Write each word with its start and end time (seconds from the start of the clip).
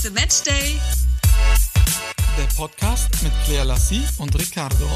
Matze 0.00 0.10
Match 0.12 0.42
Day. 0.44 0.80
Der 2.38 2.46
Podcast 2.56 3.22
mit 3.22 3.32
Claire 3.44 3.64
Lassie 3.66 4.02
und 4.16 4.34
Ricardo. 4.34 4.88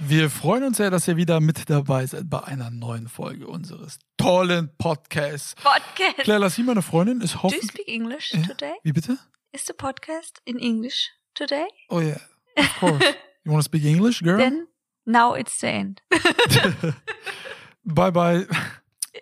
Wir 0.00 0.28
freuen 0.28 0.64
uns 0.64 0.78
sehr, 0.78 0.90
dass 0.90 1.06
ihr 1.06 1.16
wieder 1.16 1.38
mit 1.38 1.70
dabei 1.70 2.04
seid 2.06 2.28
bei 2.28 2.42
einer 2.42 2.70
neuen 2.70 3.06
Folge 3.08 3.46
unseres 3.46 4.00
tollen 4.16 4.70
Podcasts. 4.76 5.54
Podcast. 5.54 6.16
Claire 6.24 6.40
Lassie, 6.40 6.64
meine 6.64 6.82
Freundin, 6.82 7.20
ist 7.20 7.34
Do 7.34 7.36
you 7.38 7.42
hoffentlich. 7.44 7.70
speak 7.70 7.86
English 7.88 8.32
Ja? 8.34 8.42
today? 8.42 8.74
Wie 8.82 8.92
bitte? 8.92 9.18
Is 9.52 9.66
the 9.66 9.72
podcast 9.72 10.40
in 10.46 10.58
English 10.58 11.12
today? 11.34 11.66
Oh 11.90 12.00
yeah, 12.00 12.18
of 12.56 12.80
course. 12.80 13.04
You 13.44 13.52
want 13.52 13.62
to 13.62 13.68
speak 13.68 13.84
English, 13.84 14.20
girl? 14.20 14.38
Then 14.38 14.66
now 15.04 15.36
it's 15.36 15.60
the 15.60 15.68
end. 15.68 16.02
Bye 17.84 18.10
bye. 18.10 18.46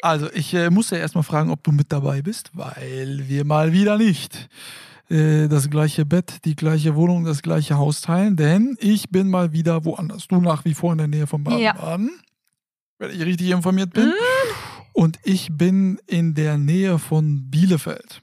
Also, 0.03 0.31
ich 0.33 0.53
äh, 0.55 0.71
muss 0.71 0.91
ja 0.91 0.99
erstmal 0.99 1.25
fragen, 1.25 1.51
ob 1.51 1.63
du 1.63 1.73
mit 1.73 1.93
dabei 1.93 2.23
bist, 2.23 2.51
weil 2.55 3.25
wir 3.27 3.45
mal 3.45 3.73
wieder 3.73 3.99
nicht 3.99 4.49
äh, 5.09 5.49
das 5.49 5.71
gleiche 5.71 6.07
Bett, 6.07 6.45
die 6.45 6.57
gleiche 6.57 6.95
Wohnung, 6.95 7.25
das 7.25 7.43
gleiche 7.43 7.77
Haus 7.77 8.01
teilen, 8.01 8.37
denn 8.37 8.77
ich 8.81 9.11
bin 9.11 9.29
mal 9.29 9.53
wieder 9.53 9.85
woanders. 9.85 10.29
Du 10.29 10.41
nach 10.41 10.65
wie 10.65 10.75
vor 10.75 10.93
in 10.93 10.99
der 10.99 11.09
Nähe 11.09 11.27
von 11.27 11.45
Ja. 11.45 11.73
Baden-Baden, 11.73 12.11
wenn 12.99 13.11
ich 13.11 13.21
richtig 13.21 13.51
informiert 13.51 13.93
bin. 13.93 14.09
Mm. 14.09 14.13
Und 14.95 15.19
ich 15.25 15.49
bin 15.53 15.99
in 16.07 16.35
der 16.35 16.57
Nähe 16.57 16.99
von 16.99 17.51
Bielefeld, 17.51 18.23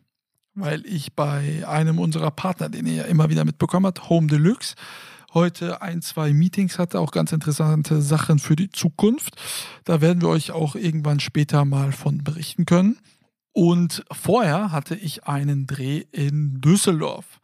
weil 0.55 0.85
ich 0.85 1.13
bei 1.13 1.67
einem 1.67 1.99
unserer 1.99 2.31
Partner, 2.31 2.69
den 2.69 2.87
ihr 2.87 2.93
ja 2.93 3.03
immer 3.03 3.29
wieder 3.29 3.45
mitbekommen 3.45 3.85
habt, 3.85 4.09
Home 4.09 4.27
Deluxe, 4.27 4.75
heute 5.33 5.81
ein, 5.81 6.01
zwei 6.01 6.33
Meetings 6.33 6.79
hatte, 6.79 6.99
auch 6.99 7.11
ganz 7.11 7.31
interessante 7.31 8.01
Sachen 8.01 8.39
für 8.39 8.55
die 8.55 8.69
Zukunft. 8.69 9.35
Da 9.85 10.01
werden 10.01 10.21
wir 10.21 10.29
euch 10.29 10.51
auch 10.51 10.75
irgendwann 10.75 11.19
später 11.19 11.65
mal 11.65 11.91
von 11.91 12.23
berichten 12.23 12.65
können. 12.65 12.97
Und 13.53 14.03
vorher 14.11 14.71
hatte 14.71 14.95
ich 14.95 15.25
einen 15.25 15.67
Dreh 15.67 16.05
in 16.11 16.61
Düsseldorf 16.61 17.39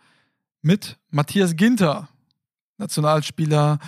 mit 0.62 0.98
Matthias 1.10 1.56
Ginter, 1.56 2.10
Nationalspieler, 2.78 3.80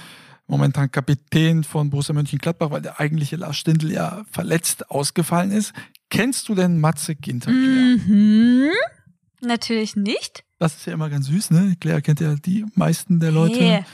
momentan 0.48 0.92
Kapitän 0.92 1.64
von 1.64 1.90
Borussia 1.90 2.14
Mönchengladbach, 2.14 2.72
weil 2.72 2.82
der 2.82 3.00
eigentliche 3.00 3.36
Lars 3.36 3.58
Stindl 3.58 3.92
ja 3.92 4.24
verletzt 4.32 4.90
ausgefallen 4.90 5.52
ist. 5.52 5.74
Kennst 6.10 6.50
du 6.50 6.56
denn 6.56 6.80
Matze 6.80 7.16
Ginter? 7.16 7.52
Mhm. 7.52 8.72
Natürlich 9.42 9.96
nicht. 9.96 10.44
Das 10.60 10.76
ist 10.76 10.86
ja 10.86 10.94
immer 10.94 11.10
ganz 11.10 11.28
süß, 11.28 11.52
ne? 11.52 11.76
Claire 11.80 12.02
kennt 12.02 12.20
ja 12.20 12.36
die 12.36 12.66
meisten 12.76 13.20
der 13.20 13.32
Leute, 13.32 13.60
Hey. 13.60 13.86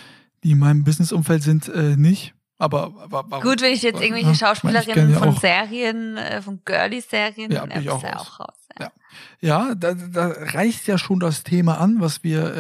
die 0.44 0.52
in 0.52 0.60
meinem 0.60 0.84
Businessumfeld 0.84 1.44
sind, 1.44 1.68
äh, 1.70 1.96
nicht. 1.96 2.34
Aber, 2.58 2.94
aber 3.04 3.26
warum? 3.30 3.44
Gut, 3.44 3.62
wenn 3.62 3.74
ich 3.74 3.82
jetzt 3.82 3.98
Ja, 4.00 4.06
irgendwelche 4.06 4.18
ich 4.18 4.24
meine, 4.24 4.34
ich 4.34 4.40
Schauspielerinnen 4.40 4.94
kenn 4.96 5.10
ja 5.12 5.20
von 5.20 5.30
auch- 5.30 5.40
Serien, 5.42 6.18
äh, 6.18 6.42
von 6.42 6.62
Girly-Serien, 6.64 7.52
Ja, 7.52 7.60
dann 7.62 7.70
bin 7.70 7.82
ich 7.82 7.90
auch 7.90 8.02
ja 8.02 8.14
raus. 8.14 8.28
auch 8.32 8.40
raus. 8.40 8.56
Ja. 8.80 8.92
Ja, 9.42 9.76
da, 9.76 9.94
da 9.94 10.28
reißt 10.28 10.88
ja 10.88 10.98
schon 10.98 11.20
das 11.20 11.44
Thema 11.44 11.80
an, 11.80 11.98
was 12.00 12.24
wir 12.24 12.54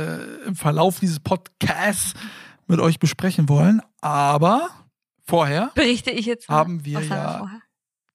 äh, 0.43 0.47
im 0.47 0.55
Verlauf 0.55 0.99
dieses 0.99 1.19
Podcasts 1.19 2.13
mit 2.67 2.79
euch 2.79 2.99
besprechen 2.99 3.49
wollen. 3.49 3.81
Aber 4.01 4.69
vorher, 5.25 5.71
Berichte 5.75 6.11
ich 6.11 6.25
jetzt. 6.25 6.47
Haben 6.49 6.83
wir 6.85 7.01
ja 7.01 7.37
vorher? 7.39 7.61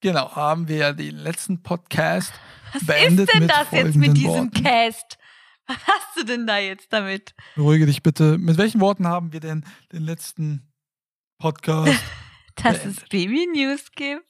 Genau, 0.00 0.34
haben 0.34 0.68
wir 0.68 0.76
ja 0.76 0.92
den 0.92 1.16
letzten 1.16 1.62
Podcast 1.62 2.32
Was 2.72 2.86
beendet 2.86 3.28
ist 3.28 3.34
denn 3.34 3.40
mit 3.42 3.50
das 3.50 3.70
jetzt 3.70 3.96
mit 3.96 4.16
diesem 4.16 4.28
Worten. 4.30 4.50
Cast? 4.62 5.18
Was 5.66 5.76
hast 5.86 6.16
du 6.16 6.24
denn 6.24 6.46
da 6.46 6.58
jetzt 6.58 6.92
damit? 6.92 7.34
Beruhige 7.54 7.86
dich 7.86 8.02
bitte. 8.02 8.38
Mit 8.38 8.58
welchen 8.58 8.80
Worten 8.80 9.06
haben 9.06 9.32
wir 9.32 9.40
denn 9.40 9.64
den 9.92 10.02
letzten 10.02 10.72
Podcast? 11.38 11.92
Dass 12.56 12.78
Beendet. 12.80 12.98
es 13.02 13.08
Baby-News 13.08 13.92
gibt. 13.94 14.24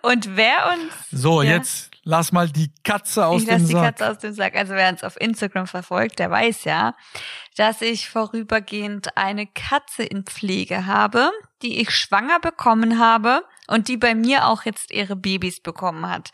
Und 0.00 0.34
wer 0.36 0.72
uns 0.72 0.92
So, 1.10 1.42
Ja. 1.42 1.56
jetzt 1.56 1.90
lass 2.04 2.32
mal 2.32 2.48
die 2.48 2.72
Katze 2.84 3.26
aus 3.26 3.42
ich 3.42 3.48
lasse 3.48 3.58
dem 3.64 3.66
die 3.68 3.72
Sack. 3.74 3.84
Katze 3.84 4.10
aus 4.10 4.18
dem 4.18 4.32
Sack. 4.32 4.56
Also 4.56 4.72
wer 4.74 4.88
uns 4.88 5.04
auf 5.04 5.20
Instagram 5.20 5.66
verfolgt, 5.66 6.18
der 6.18 6.30
weiß 6.30 6.64
ja, 6.64 6.94
dass 7.56 7.82
ich 7.82 8.08
vorübergehend 8.08 9.14
eine 9.18 9.46
Katze 9.46 10.04
in 10.04 10.24
Pflege 10.24 10.86
habe, 10.86 11.30
die 11.62 11.80
ich 11.82 11.90
schwanger 11.90 12.40
bekommen 12.40 12.98
habe 12.98 13.42
und 13.68 13.88
die 13.88 13.96
bei 13.96 14.14
mir 14.14 14.46
auch 14.46 14.64
jetzt 14.64 14.90
ihre 14.90 15.16
Babys 15.16 15.60
bekommen 15.60 16.08
hat. 16.08 16.30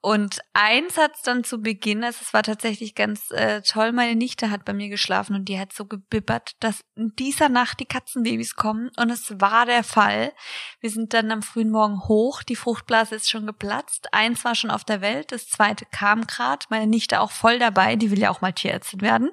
Und 0.00 0.40
eins 0.52 0.96
hat 0.96 1.16
es 1.16 1.22
dann 1.22 1.44
zu 1.44 1.60
Beginn, 1.62 2.04
also 2.04 2.18
es 2.22 2.32
war 2.32 2.42
tatsächlich 2.42 2.94
ganz 2.94 3.30
äh, 3.30 3.62
toll, 3.62 3.92
meine 3.92 4.16
Nichte 4.16 4.50
hat 4.50 4.64
bei 4.64 4.72
mir 4.72 4.88
geschlafen 4.88 5.34
und 5.34 5.46
die 5.46 5.58
hat 5.58 5.72
so 5.72 5.84
gebibbert, 5.86 6.52
dass 6.60 6.80
in 6.94 7.14
dieser 7.16 7.48
Nacht 7.48 7.80
die 7.80 7.86
Katzenbabys 7.86 8.56
kommen 8.56 8.90
und 8.96 9.10
es 9.10 9.40
war 9.40 9.66
der 9.66 9.84
Fall. 9.84 10.32
Wir 10.80 10.90
sind 10.90 11.14
dann 11.14 11.30
am 11.30 11.42
frühen 11.42 11.70
Morgen 11.70 12.00
hoch, 12.08 12.42
die 12.42 12.56
Fruchtblase 12.56 13.16
ist 13.16 13.30
schon 13.30 13.46
geplatzt, 13.46 14.12
eins 14.12 14.44
war 14.44 14.54
schon 14.54 14.70
auf 14.70 14.84
der 14.84 15.00
Welt, 15.00 15.32
das 15.32 15.48
zweite 15.48 15.86
kam 15.86 16.26
grad, 16.26 16.66
meine 16.70 16.86
Nichte 16.86 17.20
auch 17.20 17.30
voll 17.30 17.58
dabei, 17.58 17.96
die 17.96 18.10
will 18.10 18.18
ja 18.18 18.30
auch 18.30 18.40
mal 18.40 18.52
Tierärztin 18.52 19.00
werden. 19.00 19.30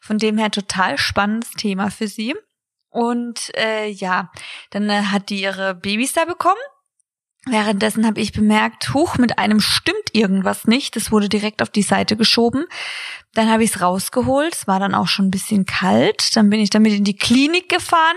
Von 0.00 0.18
dem 0.18 0.38
her 0.38 0.50
total 0.50 0.98
spannendes 0.98 1.50
Thema 1.52 1.90
für 1.90 2.08
sie. 2.08 2.34
Und 2.90 3.50
äh, 3.56 3.88
ja, 3.88 4.30
dann 4.70 4.88
äh, 4.88 5.02
hat 5.06 5.30
die 5.30 5.40
ihre 5.40 5.74
Babys 5.74 6.12
da 6.12 6.24
bekommen. 6.24 6.60
Währenddessen 7.46 8.06
habe 8.06 8.20
ich 8.20 8.32
bemerkt, 8.32 8.94
huch, 8.94 9.18
mit 9.18 9.38
einem 9.38 9.60
stimmt 9.60 10.12
irgendwas 10.12 10.66
nicht. 10.66 10.96
Das 10.96 11.12
wurde 11.12 11.28
direkt 11.28 11.60
auf 11.60 11.70
die 11.70 11.82
Seite 11.82 12.16
geschoben. 12.16 12.64
Dann 13.34 13.50
habe 13.50 13.64
ich 13.64 13.70
es 13.70 13.80
rausgeholt. 13.80 14.54
Es 14.54 14.66
war 14.66 14.80
dann 14.80 14.94
auch 14.94 15.08
schon 15.08 15.26
ein 15.26 15.30
bisschen 15.30 15.66
kalt. 15.66 16.34
Dann 16.36 16.48
bin 16.48 16.60
ich 16.60 16.70
damit 16.70 16.92
in 16.94 17.04
die 17.04 17.16
Klinik 17.16 17.68
gefahren 17.68 18.16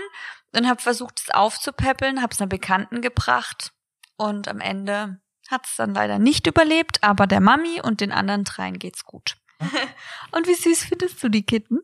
und 0.56 0.66
habe 0.66 0.80
versucht, 0.80 1.20
es 1.20 1.30
aufzupäppeln, 1.30 2.22
habe 2.22 2.32
es 2.32 2.40
einer 2.40 2.48
Bekannten 2.48 3.02
gebracht. 3.02 3.72
Und 4.16 4.48
am 4.48 4.60
Ende 4.60 5.20
hat 5.48 5.66
es 5.66 5.76
dann 5.76 5.94
leider 5.94 6.18
nicht 6.18 6.46
überlebt, 6.46 7.02
aber 7.02 7.26
der 7.26 7.40
Mami 7.40 7.80
und 7.82 8.00
den 8.00 8.12
anderen 8.12 8.44
dreien 8.44 8.78
geht's 8.78 9.04
gut. 9.04 9.36
und 10.32 10.46
wie 10.46 10.54
süß 10.54 10.84
findest 10.84 11.22
du 11.22 11.28
die 11.28 11.44
Kitten? 11.44 11.78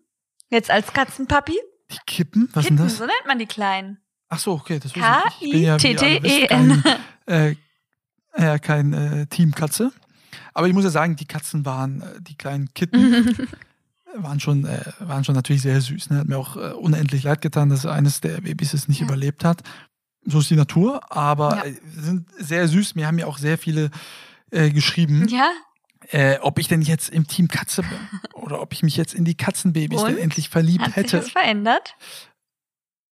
Jetzt 0.49 0.71
als 0.71 0.93
Katzenpapi? 0.93 1.59
Die 1.91 1.99
Kippen? 2.06 2.49
Was 2.53 2.65
Kitten, 2.65 2.77
denn 2.77 2.87
das? 2.87 2.99
so 2.99 3.04
nennt 3.04 3.27
man 3.27 3.38
die 3.38 3.47
Kleinen. 3.47 4.03
Ach 4.34 4.39
so, 4.41 4.53
okay, 4.53 4.78
das 4.81 4.93
K-I-T-T-E-N. 4.93 6.22
wisst, 6.22 6.49
Kein, 7.27 7.56
äh, 8.33 8.59
kein 8.59 8.93
äh, 8.93 9.27
Team 9.27 9.55
Katze. 9.55 9.93
Aber 10.53 10.67
ich 10.67 10.75
muss 10.75 10.84
ja 10.84 10.91
sagen, 10.91 11.15
die 11.17 11.27
Katzen 11.27 11.65
waren, 11.65 12.00
äh, 12.00 12.21
die 12.21 12.37
kleinen 12.37 12.72
Kitten, 12.75 13.34
waren 14.17 14.41
schon, 14.41 14.65
äh, 14.65 14.81
waren 15.00 15.25
schon 15.25 15.34
natürlich 15.34 15.62
sehr 15.62 15.81
süß. 15.81 16.11
Ne? 16.11 16.19
Hat 16.19 16.27
mir 16.28 16.37
auch 16.39 16.56
äh, 16.56 16.72
unendlich 16.72 17.22
leid 17.22 17.41
getan, 17.43 17.69
dass 17.69 17.87
eines 17.87 18.21
der 18.21 18.41
Babys 18.41 18.75
es 18.75 18.89
nicht 18.89 19.00
Ja. 19.00 19.06
überlebt 19.06 19.45
hat. 19.45 19.62
So 20.27 20.41
ist 20.41 20.51
die 20.51 20.56
Natur, 20.56 21.12
aber 21.12 21.56
Ja. 21.59 21.65
äh, 21.65 21.75
sind 21.97 22.27
sehr 22.39 22.66
süß. 22.66 22.95
Mir 22.97 23.06
haben 23.06 23.19
ja 23.19 23.27
auch 23.27 23.39
sehr 23.39 23.59
viele 23.59 23.91
äh, 24.51 24.71
geschrieben, 24.71 25.28
ja, 25.28 25.51
äh, 26.11 26.39
ob 26.41 26.59
ich 26.59 26.66
denn 26.69 26.83
jetzt 26.83 27.09
im 27.11 27.27
Team 27.27 27.49
Katze 27.49 27.83
bin 27.83 27.99
oder 28.34 28.61
ob 28.61 28.72
ich 28.72 28.83
mich 28.83 28.97
jetzt 28.97 29.15
in 29.15 29.25
die 29.25 29.37
Katzenbabys 29.37 30.03
Und? 30.03 30.09
denn 30.11 30.19
endlich 30.19 30.49
verliebt 30.49 30.83
hat 30.83 30.95
sich 30.95 30.97
hätte. 31.05 31.19
was 31.19 31.31
verändert? 31.31 31.95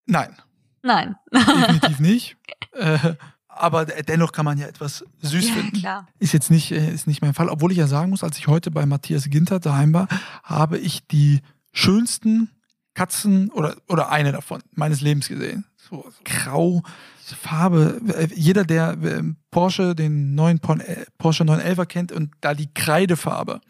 Nein, 0.07 0.37
Nein. 0.83 1.17
definitiv 1.33 2.01
nicht. 2.01 2.37
Äh, 2.75 3.17
aber 3.49 3.85
dennoch 3.85 4.33
kann 4.33 4.47
man 4.47 4.57
ja 4.57 4.67
etwas 4.67 5.05
süß 5.21 5.49
ja, 5.49 5.55
finden. 5.55 5.79
klar. 5.79 6.09
Ist 6.19 6.33
jetzt 6.33 6.51
nicht, 6.51 6.73
äh, 6.73 6.91
ist 6.91 7.07
nicht 7.07 7.21
mein 7.21 7.35
Fall. 7.35 7.51
Obwohl 7.51 7.71
ich 7.71 7.77
ja 7.77 7.87
sagen 7.87 8.09
muss, 8.09 8.25
als 8.25 8.39
ich 8.39 8.47
heute 8.47 8.71
bei 8.71 8.87
Matthias 8.87 9.29
Ginter 9.29 9.61
daheim 9.61 9.93
war, 9.93 10.09
habe 10.43 10.79
ich 10.79 11.07
die 11.07 11.41
schönsten 11.71 12.51
Katzen 12.95 13.51
oder, 13.51 13.77
oder 13.89 14.11
eine 14.11 14.33
davon 14.33 14.63
meines 14.75 15.01
Lebens 15.03 15.29
gesehen. 15.29 15.65
So, 15.77 16.05
so 16.09 16.23
grau, 16.25 16.83
so 17.23 17.37
Farbe. 17.37 18.01
Äh, 18.17 18.29
Jeder, 18.35 18.65
der 18.65 18.93
äh, 19.03 19.23
Porsche, 19.51 19.95
den 19.95 20.35
neuen 20.35 20.59
Porsche 20.61 21.45
911er 21.45 21.87
kennt 21.87 22.13
und 22.13 22.33
da 22.41 22.55
die 22.55 22.73
Kreidefarbe. 22.73 23.61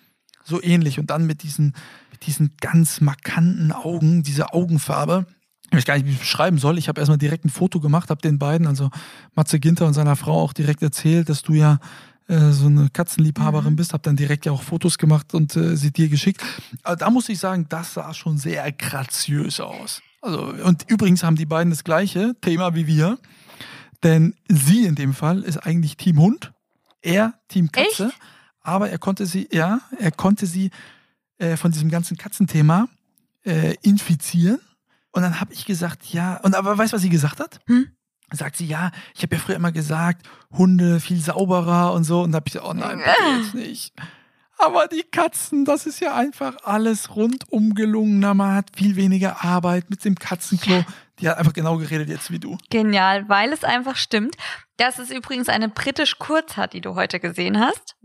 So 0.44 0.62
ähnlich. 0.62 0.98
Und 0.98 1.10
dann 1.10 1.26
mit 1.26 1.42
diesen, 1.42 1.74
mit 2.10 2.26
diesen 2.26 2.56
ganz 2.60 3.00
markanten 3.00 3.72
Augen, 3.72 4.22
diese 4.22 4.52
Augenfarbe. 4.52 5.26
Ich 5.72 5.78
weiß 5.78 5.84
gar 5.86 5.94
nicht, 5.94 6.04
wie 6.04 6.10
ich 6.10 6.16
es 6.16 6.20
beschreiben 6.20 6.58
soll. 6.58 6.76
Ich 6.76 6.88
habe 6.88 7.00
erstmal 7.00 7.16
direkt 7.16 7.46
ein 7.46 7.48
Foto 7.48 7.80
gemacht, 7.80 8.10
habe 8.10 8.20
den 8.20 8.38
beiden, 8.38 8.66
also 8.66 8.90
Matze 9.34 9.58
Ginter 9.58 9.86
und 9.86 9.94
seiner 9.94 10.16
Frau 10.16 10.38
auch 10.42 10.52
direkt 10.52 10.82
erzählt, 10.82 11.30
dass 11.30 11.40
du 11.40 11.54
ja 11.54 11.78
äh, 12.28 12.50
so 12.50 12.66
eine 12.66 12.90
Katzenliebhaberin 12.90 13.72
Mhm. 13.72 13.76
bist, 13.76 13.94
habe 13.94 14.02
dann 14.02 14.16
direkt 14.16 14.44
ja 14.44 14.52
auch 14.52 14.62
Fotos 14.62 14.98
gemacht 14.98 15.32
und 15.32 15.56
äh, 15.56 15.74
sie 15.76 15.90
dir 15.90 16.10
geschickt. 16.10 16.42
Aber 16.82 16.96
da 16.96 17.08
muss 17.08 17.30
ich 17.30 17.38
sagen, 17.38 17.64
das 17.70 17.94
sah 17.94 18.12
schon 18.12 18.36
sehr 18.36 18.70
graziös 18.70 19.60
aus. 19.60 20.02
Also, 20.20 20.52
und 20.62 20.84
übrigens 20.90 21.24
haben 21.24 21.36
die 21.36 21.46
beiden 21.46 21.70
das 21.70 21.84
gleiche 21.84 22.36
Thema 22.42 22.74
wie 22.74 22.86
wir, 22.86 23.18
denn 24.02 24.34
sie 24.48 24.84
in 24.84 24.94
dem 24.94 25.14
Fall 25.14 25.42
ist 25.42 25.56
eigentlich 25.56 25.96
Team 25.96 26.18
Hund, 26.18 26.52
er 27.00 27.32
Team 27.48 27.72
Katze, 27.72 28.08
Echt? 28.08 28.18
aber 28.60 28.90
er 28.90 28.98
konnte 28.98 29.24
sie, 29.24 29.48
ja, 29.50 29.80
er 29.98 30.12
konnte 30.12 30.44
sie 30.46 30.70
äh, 31.38 31.56
von 31.56 31.72
diesem 31.72 31.88
ganzen 31.90 32.18
Katzenthema 32.18 32.88
äh, 33.46 33.74
infizieren. 33.82 34.60
Und 35.12 35.22
dann 35.22 35.40
habe 35.40 35.52
ich 35.52 35.64
gesagt, 35.64 36.06
ja, 36.06 36.36
und 36.38 36.54
aber 36.54 36.76
weißt 36.76 36.92
du, 36.92 36.96
was 36.96 37.02
sie 37.02 37.10
gesagt 37.10 37.40
hat? 37.40 37.60
Hm? 37.66 37.90
Sagt 38.32 38.56
sie, 38.56 38.66
ja, 38.66 38.90
ich 39.14 39.22
habe 39.22 39.36
ja 39.36 39.40
früher 39.40 39.56
immer 39.56 39.72
gesagt, 39.72 40.26
Hunde 40.52 41.00
viel 41.00 41.20
sauberer 41.20 41.92
und 41.92 42.04
so. 42.04 42.22
Und 42.22 42.32
da 42.32 42.36
habe 42.36 42.48
ich 42.48 42.54
gesagt, 42.54 42.68
oh 42.68 42.72
nein, 42.72 42.98
bitte 42.98 43.38
jetzt 43.42 43.54
nicht. 43.54 43.94
Aber 44.58 44.86
die 44.86 45.02
Katzen, 45.02 45.64
das 45.64 45.86
ist 45.86 46.00
ja 46.00 46.14
einfach 46.14 46.56
alles 46.62 47.16
rundum 47.16 47.74
gelungener. 47.74 48.32
Man 48.32 48.54
hat 48.54 48.70
viel 48.74 48.96
weniger 48.96 49.44
Arbeit 49.44 49.90
mit 49.90 50.04
dem 50.04 50.14
Katzenklo. 50.14 50.84
Die 51.18 51.28
hat 51.28 51.36
einfach 51.36 51.52
genau 51.52 51.76
geredet 51.78 52.08
jetzt 52.08 52.30
wie 52.30 52.38
du. 52.38 52.56
Genial, 52.70 53.28
weil 53.28 53.52
es 53.52 53.64
einfach 53.64 53.96
stimmt. 53.96 54.36
Das 54.76 54.98
ist 54.98 55.12
übrigens 55.12 55.48
eine 55.48 55.68
britisch 55.68 56.18
Kurzhaar, 56.18 56.68
die 56.68 56.80
du 56.80 56.94
heute 56.94 57.20
gesehen 57.20 57.58
hast. 57.60 57.96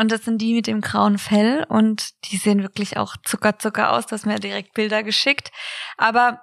Und 0.00 0.10
das 0.10 0.24
sind 0.24 0.38
die 0.38 0.54
mit 0.54 0.66
dem 0.66 0.80
grauen 0.80 1.18
Fell 1.18 1.66
und 1.68 2.08
die 2.24 2.38
sehen 2.38 2.62
wirklich 2.62 2.96
auch 2.96 3.16
zuckerzucker 3.22 3.92
aus. 3.92 4.06
Du 4.06 4.12
hast 4.12 4.24
mir 4.24 4.38
direkt 4.38 4.72
Bilder 4.72 5.02
geschickt. 5.02 5.52
Aber 5.98 6.40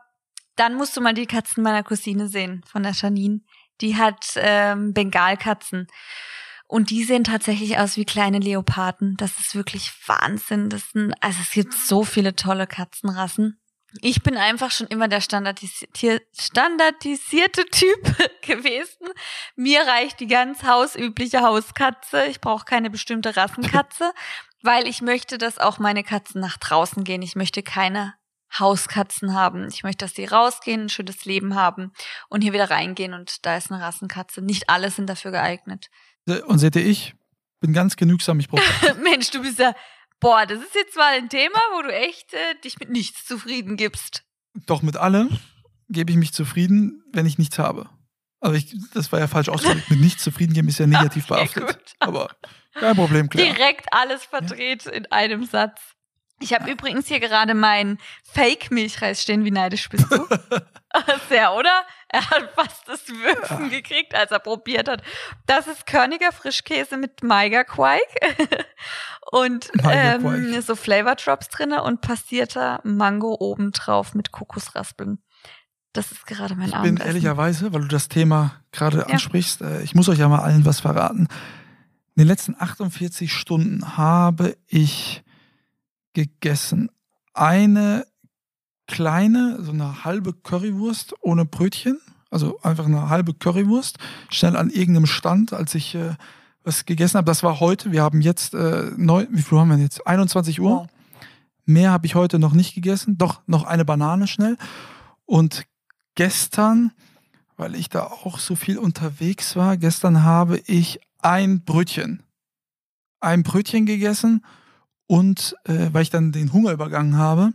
dann 0.56 0.76
musst 0.76 0.96
du 0.96 1.02
mal 1.02 1.16
die 1.16 1.26
Katzen 1.26 1.64
meiner 1.64 1.82
Cousine 1.82 2.28
sehen, 2.28 2.64
von 2.68 2.84
der 2.84 2.92
Janine. 2.92 3.40
Die 3.82 3.96
hat 3.96 4.34
ähm, 4.36 4.94
Bengalkatzen. 4.94 5.88
Und 6.68 6.92
die 6.92 7.04
sehen 7.04 7.24
tatsächlich 7.24 7.80
aus 7.80 7.98
wie 7.98 8.06
kleine 8.06 8.38
Leoparden. 8.38 9.16
Das 9.18 9.40
ist 9.40 9.56
wirklich 9.56 9.92
Wahnsinn. 10.06 10.70
Das 10.70 10.92
sind, 10.92 11.16
also 11.22 11.40
es 11.42 11.50
gibt 11.50 11.74
so 11.74 12.04
viele 12.04 12.36
tolle 12.36 12.68
Katzenrassen. 12.68 13.60
Ich 14.02 14.22
bin 14.22 14.36
einfach 14.36 14.72
schon 14.72 14.88
immer 14.88 15.08
der 15.08 15.22
standardisierte 15.22 16.20
Typ 17.72 18.18
gewesen. 18.42 19.08
Mir 19.56 19.82
reicht 19.82 20.20
die 20.20 20.28
ganz 20.28 20.64
hausübliche 20.64 21.42
Hauskatze. 21.42 22.26
Ich 22.26 22.42
brauche 22.42 22.66
keine 22.66 22.90
bestimmte 22.90 23.38
Rassenkatze, 23.38 24.12
weil 24.62 24.88
ich 24.88 25.02
möchte, 25.02 25.38
dass 25.38 25.58
auch 25.58 25.80
meine 25.80 26.04
Katzen 26.04 26.42
nach 26.42 26.58
draußen 26.58 27.04
gehen. 27.06 27.22
Ich 27.22 27.36
möchte 27.36 27.64
keine 27.64 28.16
Hauskatzen 28.58 29.34
haben. 29.34 29.68
Ich 29.68 29.84
möchte, 29.84 30.06
dass 30.06 30.14
die 30.14 30.26
rausgehen, 30.26 30.84
ein 30.84 30.90
schönes 30.90 31.26
Leben 31.26 31.56
haben 31.56 31.92
und 32.30 32.42
hier 32.42 32.54
wieder 32.54 32.70
reingehen 32.70 33.14
und 33.14 33.46
da 33.46 33.58
ist 33.58 33.72
eine 33.72 33.82
Rassenkatze. 33.82 34.42
Nicht 34.42 34.70
alle 34.70 34.92
sind 34.92 35.08
dafür 35.08 35.32
geeignet. 35.32 35.90
Und 36.48 36.60
seht 36.60 36.76
ihr, 36.76 36.86
ich 36.86 37.16
bin 37.60 37.74
ganz 37.74 37.96
genügsam, 37.96 38.40
ich 38.40 38.48
brauche. 38.48 38.62
Mensch, 39.04 39.32
du 39.32 39.42
bist 39.42 39.60
ja. 39.60 39.74
Boah, 40.20 40.46
das 40.46 40.60
ist 40.60 40.76
jetzt 40.76 40.96
mal 40.96 41.14
ein 41.14 41.30
Thema, 41.30 41.60
wo 41.76 41.84
du 41.84 41.94
echt 41.94 42.34
äh, 42.34 42.56
dich 42.64 42.80
mit 42.80 42.90
nichts 42.90 43.26
zufrieden 43.26 43.78
gibst. 43.78 44.24
Doch 44.66 44.82
mit 44.82 44.98
allem 44.98 45.38
gebe 45.90 46.12
ich 46.12 46.18
mich 46.18 46.34
zufrieden, 46.34 47.04
wenn 47.12 47.26
ich 47.26 47.38
nichts 47.38 47.60
habe. 47.60 47.90
Also 48.40 48.56
ich, 48.56 48.76
das 48.94 49.12
war 49.12 49.20
ja 49.20 49.28
falsch 49.28 49.50
ausgedrückt. 49.50 49.90
Mit 49.90 50.00
nichts 50.00 50.24
zufrieden 50.24 50.54
geben 50.54 50.68
ist 50.68 50.80
ja 50.80 50.88
negativ 50.88 51.30
okay, 51.30 51.50
behaftet. 51.52 51.68
Gut. 51.68 51.94
Aber 52.00 52.30
kein 52.74 52.96
Problem, 52.96 53.30
klar. 53.30 53.46
Direkt 53.46 53.92
alles 53.92 54.24
verdreht 54.24 54.86
ja. 54.86 54.92
in 54.92 55.06
einem 55.12 55.46
Satz. 55.46 55.80
Ich 56.40 56.54
habe 56.54 56.68
ja. 56.68 56.74
übrigens 56.74 57.08
hier 57.08 57.20
gerade 57.20 57.56
meinen 57.56 58.00
Fake-Milchreis 58.24 59.24
stehen. 59.24 59.44
Wie 59.46 59.52
neidisch 59.52 59.90
bist 59.90 60.06
du? 60.12 60.28
Sehr, 61.30 61.54
oder? 61.54 61.86
Er 62.10 62.30
hat 62.30 62.52
fast 62.56 62.88
das 62.88 63.08
Würfen 63.10 63.64
ja. 63.64 63.68
gekriegt, 63.68 64.16
als 64.16 64.32
er 64.32 64.40
probiert 64.40 64.88
hat. 64.88 65.04
Das 65.46 65.68
ist 65.68 65.86
Körniger 65.86 66.32
Frischkäse 66.32 66.98
mit 66.98 67.22
Maigerquark 67.22 68.00
und 69.32 69.70
ähm, 69.84 70.62
so 70.62 70.76
Flavor 70.76 71.16
Drops 71.16 71.50
drinne 71.50 71.84
und 71.84 72.02
passierter 72.02 72.80
Mango 72.84 73.36
obendrauf 73.40 74.14
mit 74.14 74.32
Kokosraspeln. 74.32 75.20
Das 75.94 76.12
ist 76.12 76.26
gerade 76.28 76.56
mein 76.56 76.70
Ich 76.70 76.76
Abendessen. 76.76 76.98
bin 76.98 77.08
ehrlicherweise, 77.08 77.74
weil 77.74 77.82
du 77.82 77.88
das 77.88 78.08
Thema 78.08 78.62
gerade 78.72 79.00
ja. 79.00 79.06
ansprichst, 79.08 79.62
äh, 79.62 79.82
ich 79.82 79.96
muss 79.96 80.08
euch 80.08 80.20
ja 80.20 80.30
mal 80.30 80.40
allen 80.40 80.66
was 80.66 80.80
verraten. 80.80 81.28
In 82.16 82.24
den 82.24 82.28
letzten 82.28 82.56
48 82.58 83.34
Stunden 83.34 83.98
habe 83.98 84.56
ich 84.68 85.24
gegessen 86.14 86.90
eine 87.34 88.08
kleine, 88.88 89.62
so 89.62 89.72
eine 89.72 90.04
halbe 90.04 90.34
Currywurst 90.34 91.14
ohne 91.22 91.46
Brötchen. 91.46 92.00
Also 92.30 92.60
einfach 92.62 92.86
eine 92.86 93.10
halbe 93.10 93.34
Currywurst. 93.34 93.98
Schnell 94.30 94.56
an 94.56 94.70
irgendeinem 94.70 95.06
Stand, 95.06 95.54
als 95.54 95.76
ich 95.76 95.96
äh, 95.96 96.16
was 96.64 96.86
gegessen 96.86 97.18
habe. 97.18 97.26
Das 97.26 97.44
war 97.44 97.60
heute. 97.60 97.92
Wir 97.92 98.02
haben 98.02 98.22
jetzt, 98.22 98.54
äh, 98.54 98.92
neun, 98.98 99.28
wie 99.32 99.42
viel 99.42 99.58
haben 99.58 99.70
wir 99.70 99.78
jetzt? 99.78 100.06
21 100.06 100.60
Uhr. 100.60 100.72
Wow. 100.72 100.88
Mehr 101.66 101.92
habe 101.92 102.06
ich 102.06 102.16
heute 102.16 102.40
noch 102.40 102.54
nicht 102.54 102.74
gegessen. 102.76 103.18
Doch, 103.18 103.42
noch 103.46 103.66
eine 103.66 103.86
Banane 103.86 104.28
schnell. 104.28 104.58
Und 105.26 105.66
gestern, 106.16 106.92
weil 107.56 107.76
ich 107.76 107.90
da 107.90 108.04
auch 108.04 108.40
so 108.40 108.56
viel 108.56 108.78
unterwegs 108.78 109.56
war, 109.56 109.78
gestern 109.78 110.24
habe 110.24 110.60
ich 110.66 111.00
ein 111.22 111.64
Brötchen. 111.64 112.24
Ein 113.20 113.44
Brötchen 113.44 113.86
gegessen 113.86 114.46
und 115.08 115.56
äh, 115.66 115.90
weil 115.92 116.04
ich 116.04 116.10
dann 116.10 116.32
den 116.32 116.54
Hunger 116.54 116.72
übergangen 116.72 117.18
habe, 117.18 117.52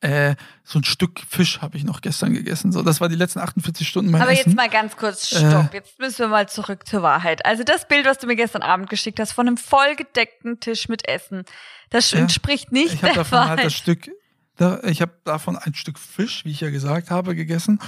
äh, 0.00 0.34
so 0.62 0.78
ein 0.78 0.84
Stück 0.84 1.20
Fisch 1.28 1.60
habe 1.60 1.76
ich 1.76 1.84
noch 1.84 2.00
gestern 2.00 2.34
gegessen. 2.34 2.72
So, 2.72 2.82
das 2.82 3.00
war 3.00 3.08
die 3.08 3.16
letzten 3.16 3.40
48 3.40 3.86
Stunden 3.86 4.10
mein 4.10 4.22
Aber 4.22 4.32
Essen. 4.32 4.50
jetzt 4.50 4.56
mal 4.56 4.68
ganz 4.68 4.96
kurz, 4.96 5.32
äh, 5.32 5.36
stopp. 5.38 5.72
Äh, 5.72 5.78
jetzt 5.78 5.98
müssen 5.98 6.18
wir 6.18 6.28
mal 6.28 6.48
zurück 6.48 6.86
zur 6.86 7.02
Wahrheit. 7.02 7.44
Also 7.44 7.64
das 7.64 7.88
Bild, 7.88 8.06
was 8.06 8.18
du 8.18 8.26
mir 8.26 8.36
gestern 8.36 8.62
Abend 8.62 8.88
geschickt 8.90 9.20
hast, 9.20 9.32
von 9.32 9.46
einem 9.46 9.56
vollgedeckten 9.56 10.60
Tisch 10.60 10.88
mit 10.88 11.08
Essen, 11.08 11.44
das 11.90 12.10
ja, 12.10 12.18
entspricht 12.18 12.72
nicht 12.72 12.94
ich 12.94 13.00
der 13.00 13.14
davon 13.14 13.38
Wahrheit. 13.38 13.58
Halt 13.58 13.66
das 13.66 13.74
Stück, 13.74 14.10
da, 14.56 14.80
ich 14.84 15.00
habe 15.00 15.12
davon 15.24 15.56
ein 15.56 15.74
Stück 15.74 15.98
Fisch, 15.98 16.44
wie 16.44 16.50
ich 16.50 16.60
ja 16.60 16.70
gesagt 16.70 17.10
habe, 17.10 17.34
gegessen. 17.34 17.78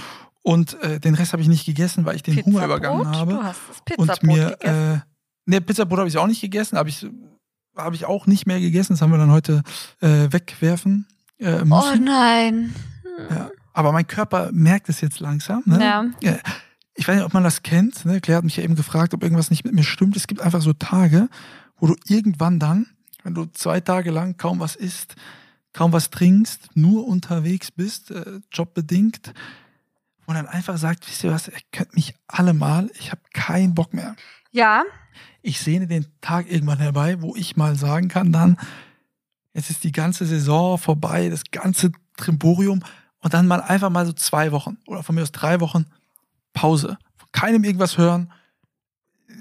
Und 0.41 0.81
äh, 0.81 0.99
den 0.99 1.15
Rest 1.15 1.33
habe 1.33 1.41
ich 1.41 1.49
nicht 1.49 1.65
gegessen, 1.65 2.05
weil 2.05 2.15
ich 2.15 2.23
den 2.23 2.37
Hunger 2.45 2.65
übergangen 2.65 3.07
habe. 3.07 3.33
Du 3.33 3.43
hast 3.43 3.59
das 3.69 3.81
Pizzabrot 3.81 4.09
und 4.09 4.23
mir, 4.23 4.49
gegessen. 4.51 4.93
Äh, 4.93 4.99
ne, 5.45 5.61
Pizzabrot 5.61 5.99
habe 5.99 6.09
ich 6.09 6.17
auch 6.17 6.27
nicht 6.27 6.41
gegessen, 6.41 6.77
habe 6.77 6.89
ich 6.89 7.05
habe 7.75 7.95
ich 7.95 8.05
auch 8.05 8.25
nicht 8.25 8.47
mehr 8.47 8.59
gegessen. 8.59 8.93
Das 8.93 9.01
haben 9.01 9.11
wir 9.11 9.17
dann 9.17 9.31
heute 9.31 9.63
äh, 10.01 10.31
wegwerfen 10.31 11.05
äh, 11.39 11.63
müssen. 11.63 11.71
Oh 11.71 11.95
nein. 11.95 12.73
Ja, 13.29 13.51
aber 13.73 13.91
mein 13.91 14.07
Körper 14.07 14.49
merkt 14.51 14.89
es 14.89 15.01
jetzt 15.01 15.19
langsam. 15.19 15.63
Ne? 15.65 15.79
Ja. 15.81 16.05
ja. 16.21 16.37
Ich 16.95 17.07
weiß 17.07 17.15
nicht, 17.15 17.25
ob 17.25 17.33
man 17.33 17.43
das 17.43 17.61
kennt. 17.63 18.05
Ne? 18.05 18.19
Claire 18.21 18.37
hat 18.37 18.43
mich 18.43 18.57
ja 18.57 18.63
eben 18.63 18.75
gefragt, 18.75 19.13
ob 19.13 19.23
irgendwas 19.23 19.49
nicht 19.51 19.63
mit 19.63 19.73
mir 19.73 19.83
stimmt. 19.83 20.15
Es 20.15 20.27
gibt 20.27 20.41
einfach 20.41 20.61
so 20.61 20.73
Tage, 20.73 21.29
wo 21.77 21.87
du 21.87 21.95
irgendwann 22.07 22.59
dann, 22.59 22.87
wenn 23.23 23.35
du 23.35 23.45
zwei 23.45 23.79
Tage 23.79 24.11
lang 24.11 24.37
kaum 24.37 24.59
was 24.59 24.75
isst, 24.75 25.15
kaum 25.73 25.93
was 25.93 26.09
trinkst, 26.09 26.75
nur 26.75 27.07
unterwegs 27.07 27.71
bist, 27.71 28.11
äh, 28.11 28.39
jobbedingt, 28.51 29.33
und 30.25 30.35
dann 30.35 30.47
einfach 30.47 30.77
sagt, 30.77 31.07
wisst 31.07 31.23
ihr 31.23 31.31
was, 31.31 31.47
ihr 31.47 31.53
könnt 31.71 31.95
mich 31.95 32.13
alle 32.27 32.53
mal, 32.53 32.91
ich 32.99 33.11
habe 33.11 33.21
keinen 33.33 33.73
Bock 33.73 33.93
mehr. 33.93 34.15
Ja, 34.51 34.83
ich 35.41 35.59
sehne 35.61 35.87
den 35.87 36.05
Tag 36.19 36.51
irgendwann 36.51 36.79
herbei, 36.79 37.21
wo 37.21 37.35
ich 37.35 37.55
mal 37.55 37.75
sagen 37.75 38.09
kann, 38.09 38.33
dann, 38.33 38.57
jetzt 39.57 39.69
ist 39.69 39.83
die 39.83 39.91
ganze 39.91 40.25
Saison 40.25 40.77
vorbei, 40.77 41.29
das 41.29 41.43
ganze 41.51 41.91
Trimborium 42.15 42.83
und 43.19 43.33
dann 43.33 43.47
mal 43.47 43.61
einfach 43.61 43.89
mal 43.89 44.05
so 44.05 44.13
zwei 44.13 44.51
Wochen 44.51 44.77
oder 44.87 45.03
von 45.03 45.15
mir 45.15 45.23
aus 45.23 45.31
drei 45.31 45.59
Wochen 45.59 45.85
Pause. 46.53 46.97
Von 47.17 47.29
keinem 47.31 47.63
irgendwas 47.63 47.97
hören, 47.97 48.31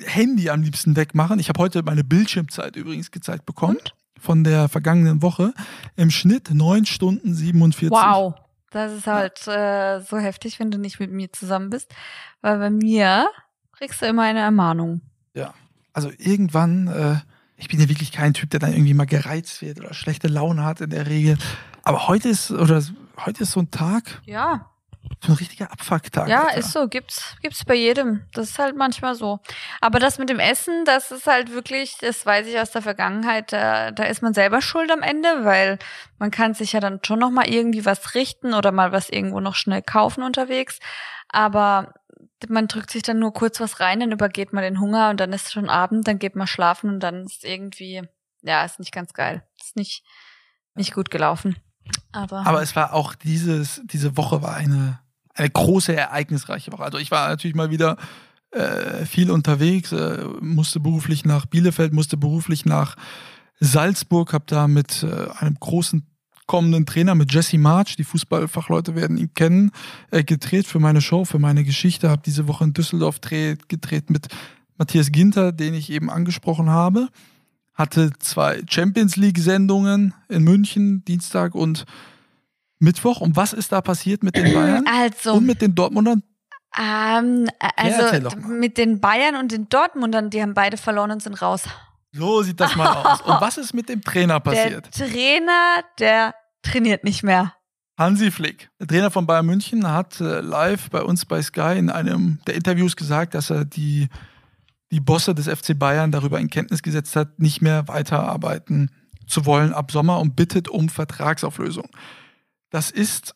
Handy 0.04 0.50
am 0.50 0.62
liebsten 0.62 0.96
wegmachen. 0.96 1.38
Ich 1.38 1.48
habe 1.48 1.60
heute 1.60 1.82
meine 1.82 2.02
Bildschirmzeit 2.02 2.76
übrigens 2.76 3.10
gezeigt 3.10 3.46
bekommen. 3.46 3.76
Und? 3.76 3.94
Von 4.18 4.44
der 4.44 4.68
vergangenen 4.68 5.22
Woche. 5.22 5.52
Im 5.94 6.10
Schnitt 6.10 6.50
neun 6.50 6.86
Stunden 6.86 7.34
47. 7.34 7.90
Wow. 7.90 8.34
Das 8.70 8.92
ist 8.92 9.06
halt 9.06 9.46
äh, 9.46 10.00
so 10.00 10.18
heftig, 10.18 10.58
wenn 10.58 10.70
du 10.70 10.78
nicht 10.78 10.98
mit 10.98 11.12
mir 11.12 11.32
zusammen 11.32 11.70
bist. 11.70 11.94
Weil 12.40 12.58
bei 12.58 12.70
mir 12.70 13.28
kriegst 13.72 14.02
du 14.02 14.06
immer 14.06 14.22
eine 14.22 14.40
Ermahnung. 14.40 15.02
Ja 15.34 15.54
also 15.96 16.12
irgendwann, 16.18 16.88
äh, 16.88 17.16
ich 17.56 17.68
bin 17.68 17.80
ja 17.80 17.88
wirklich 17.88 18.12
kein 18.12 18.34
Typ, 18.34 18.50
der 18.50 18.60
dann 18.60 18.72
irgendwie 18.72 18.94
mal 18.94 19.06
gereizt 19.06 19.62
wird 19.62 19.80
oder 19.80 19.94
schlechte 19.94 20.28
Laune 20.28 20.64
hat 20.64 20.80
in 20.80 20.90
der 20.90 21.06
Regel. 21.06 21.38
Aber 21.82 22.08
heute 22.08 22.28
ist, 22.28 22.50
oder 22.50 22.82
heute 23.24 23.42
ist 23.44 23.52
so 23.52 23.60
ein 23.60 23.70
Tag. 23.70 24.20
Ja. 24.24 24.70
So 25.24 25.32
ein 25.32 25.36
richtiger 25.36 25.70
Abfucktag. 25.70 26.28
Ja, 26.28 26.46
Alter. 26.46 26.58
ist 26.58 26.72
so. 26.72 26.88
Gibt's, 26.88 27.36
gibt's 27.40 27.64
bei 27.64 27.74
jedem. 27.74 28.22
Das 28.32 28.50
ist 28.50 28.58
halt 28.58 28.76
manchmal 28.76 29.14
so. 29.14 29.38
Aber 29.80 29.98
das 29.98 30.18
mit 30.18 30.28
dem 30.28 30.40
Essen, 30.40 30.84
das 30.84 31.10
ist 31.10 31.26
halt 31.26 31.52
wirklich, 31.52 31.96
das 32.00 32.26
weiß 32.26 32.46
ich 32.48 32.58
aus 32.58 32.72
der 32.72 32.82
Vergangenheit, 32.82 33.52
da, 33.52 33.92
da 33.92 34.02
ist 34.04 34.22
man 34.22 34.34
selber 34.34 34.60
schuld 34.60 34.90
am 34.90 35.02
Ende, 35.02 35.44
weil 35.44 35.78
man 36.18 36.30
kann 36.30 36.54
sich 36.54 36.72
ja 36.72 36.80
dann 36.80 37.00
schon 37.04 37.20
noch 37.20 37.30
mal 37.30 37.48
irgendwie 37.48 37.84
was 37.84 38.14
richten 38.14 38.52
oder 38.52 38.72
mal 38.72 38.92
was 38.92 39.08
irgendwo 39.08 39.40
noch 39.40 39.54
schnell 39.54 39.82
kaufen 39.82 40.22
unterwegs. 40.22 40.80
Aber 41.28 41.94
man 42.48 42.68
drückt 42.68 42.90
sich 42.90 43.02
dann 43.02 43.18
nur 43.18 43.32
kurz 43.32 43.60
was 43.60 43.80
rein, 43.80 44.00
dann 44.00 44.12
übergeht 44.12 44.52
man 44.52 44.62
den 44.62 44.80
Hunger 44.80 45.10
und 45.10 45.20
dann 45.20 45.32
ist 45.32 45.52
schon 45.52 45.68
Abend, 45.68 46.06
dann 46.06 46.18
geht 46.18 46.36
man 46.36 46.46
schlafen 46.46 46.90
und 46.90 47.00
dann 47.00 47.24
ist 47.24 47.44
irgendwie, 47.44 48.02
ja, 48.42 48.64
ist 48.64 48.78
nicht 48.78 48.92
ganz 48.92 49.12
geil. 49.12 49.42
Ist 49.60 49.76
nicht, 49.76 50.04
nicht 50.74 50.94
gut 50.94 51.10
gelaufen. 51.10 51.56
Aber, 52.12 52.46
Aber 52.46 52.62
es 52.62 52.76
war 52.76 52.92
auch 52.92 53.14
dieses, 53.14 53.80
diese 53.84 54.16
Woche 54.16 54.42
war 54.42 54.54
eine, 54.54 55.00
eine 55.34 55.50
große, 55.50 55.94
ereignisreiche 55.94 56.72
Woche. 56.72 56.84
Also 56.84 56.98
ich 56.98 57.10
war 57.10 57.28
natürlich 57.28 57.56
mal 57.56 57.70
wieder 57.70 57.96
äh, 58.50 59.04
viel 59.06 59.30
unterwegs, 59.30 59.92
äh, 59.92 60.24
musste 60.40 60.80
beruflich 60.80 61.24
nach 61.24 61.46
Bielefeld, 61.46 61.92
musste 61.92 62.16
beruflich 62.16 62.64
nach 62.64 62.96
Salzburg, 63.60 64.32
habe 64.32 64.44
da 64.46 64.68
mit 64.68 65.02
äh, 65.02 65.28
einem 65.38 65.56
großen 65.58 66.06
kommenden 66.46 66.86
Trainer 66.86 67.14
mit 67.14 67.32
Jesse 67.32 67.58
March, 67.58 67.96
die 67.96 68.04
Fußballfachleute 68.04 68.94
werden 68.94 69.16
ihn 69.16 69.34
kennen, 69.34 69.72
äh, 70.10 70.24
gedreht 70.24 70.66
für 70.66 70.78
meine 70.78 71.00
Show, 71.00 71.24
für 71.24 71.38
meine 71.38 71.64
Geschichte. 71.64 72.10
Habe 72.10 72.22
diese 72.24 72.48
Woche 72.48 72.64
in 72.64 72.72
Düsseldorf 72.72 73.18
dreht, 73.18 73.68
gedreht 73.68 74.10
mit 74.10 74.28
Matthias 74.78 75.10
Ginter, 75.10 75.52
den 75.52 75.74
ich 75.74 75.90
eben 75.90 76.10
angesprochen 76.10 76.70
habe. 76.70 77.08
Hatte 77.74 78.10
zwei 78.18 78.62
Champions 78.68 79.16
League-Sendungen 79.16 80.14
in 80.28 80.44
München, 80.44 81.04
Dienstag 81.04 81.54
und 81.54 81.84
Mittwoch. 82.78 83.20
Und 83.20 83.36
was 83.36 83.52
ist 83.52 83.72
da 83.72 83.80
passiert 83.80 84.22
mit 84.22 84.36
den 84.36 84.52
Bayern 84.54 84.84
also, 84.86 85.34
und 85.34 85.46
mit 85.46 85.60
den 85.60 85.74
Dortmundern? 85.74 86.22
Ähm, 86.78 87.48
also 87.76 88.16
ja, 88.16 88.36
mit 88.48 88.76
den 88.76 89.00
Bayern 89.00 89.36
und 89.36 89.52
den 89.52 89.68
Dortmundern, 89.68 90.30
die 90.30 90.42
haben 90.42 90.54
beide 90.54 90.76
verloren 90.76 91.10
und 91.10 91.22
sind 91.22 91.40
raus. 91.40 91.64
So 92.16 92.42
sieht 92.42 92.60
das 92.60 92.76
mal 92.76 92.88
aus. 92.88 93.20
Und 93.20 93.40
was 93.40 93.58
ist 93.58 93.74
mit 93.74 93.88
dem 93.88 94.02
Trainer 94.02 94.40
passiert? 94.40 94.98
Der 94.98 95.08
Trainer, 95.08 95.84
der 95.98 96.34
trainiert 96.62 97.04
nicht 97.04 97.22
mehr. 97.22 97.54
Hansi 97.98 98.30
Flick, 98.30 98.70
der 98.78 98.86
Trainer 98.88 99.10
von 99.10 99.26
Bayern 99.26 99.46
München, 99.46 99.90
hat 99.90 100.20
äh, 100.20 100.40
live 100.40 100.90
bei 100.90 101.02
uns 101.02 101.24
bei 101.24 101.40
Sky 101.40 101.78
in 101.78 101.88
einem 101.88 102.40
der 102.46 102.54
Interviews 102.54 102.94
gesagt, 102.94 103.34
dass 103.34 103.50
er 103.50 103.64
die 103.64 104.08
die 104.92 105.00
Bosse 105.00 105.34
des 105.34 105.48
FC 105.48 105.76
Bayern 105.76 106.12
darüber 106.12 106.38
in 106.38 106.48
Kenntnis 106.48 106.82
gesetzt 106.82 107.16
hat, 107.16 107.38
nicht 107.38 107.60
mehr 107.60 107.88
weiterarbeiten 107.88 108.90
zu 109.26 109.44
wollen 109.44 109.72
ab 109.72 109.90
Sommer 109.90 110.20
und 110.20 110.36
bittet 110.36 110.68
um 110.68 110.88
Vertragsauflösung. 110.88 111.88
Das 112.70 112.90
ist 112.90 113.34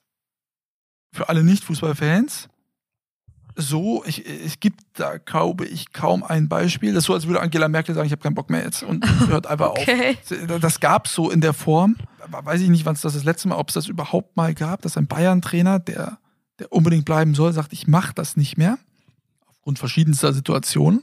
für 1.13 1.29
alle 1.29 1.43
Nicht-Fußballfans 1.43 2.49
so, 3.61 4.05
ich, 4.07 4.27
es 4.27 4.61
gibt 4.61 4.81
da, 4.95 5.19
glaube 5.19 5.65
ich, 5.65 5.93
kaum 5.93 6.23
ein 6.23 6.49
Beispiel. 6.49 6.93
Das 6.93 7.05
ist 7.05 7.07
so, 7.07 7.15
als 7.15 7.27
würde 7.27 7.41
Angela 7.41 7.69
Merkel 7.69 7.95
sagen, 7.95 8.07
ich 8.07 8.13
habe 8.13 8.23
keinen 8.23 8.35
Bock 8.35 8.51
mehr 8.51 8.65
jetzt 8.65 8.83
und 8.83 9.05
hört 9.29 9.47
einfach 9.47 9.71
okay. 9.71 10.17
auf. 10.21 10.61
Das 10.61 10.81
gab 10.81 11.07
es 11.07 11.15
so 11.15 11.31
in 11.31 11.41
der 11.41 11.53
Form. 11.53 11.97
Weiß 12.29 12.61
ich 12.61 12.69
nicht, 12.69 12.85
wann 12.85 12.95
es 12.95 13.01
das 13.01 13.15
das 13.15 13.25
letzte 13.25 13.49
Mal, 13.49 13.57
ob 13.57 13.69
es 13.69 13.75
das 13.75 13.89
überhaupt 13.89 14.37
mal 14.37 14.55
gab, 14.55 14.83
dass 14.83 14.97
ein 14.97 15.07
Bayern-Trainer, 15.07 15.79
der, 15.79 16.19
der 16.59 16.73
unbedingt 16.73 17.05
bleiben 17.05 17.35
soll, 17.35 17.53
sagt, 17.53 17.73
ich 17.73 17.87
mache 17.87 18.13
das 18.15 18.37
nicht 18.37 18.57
mehr. 18.57 18.79
Aufgrund 19.49 19.79
verschiedenster 19.79 20.33
Situationen. 20.33 21.03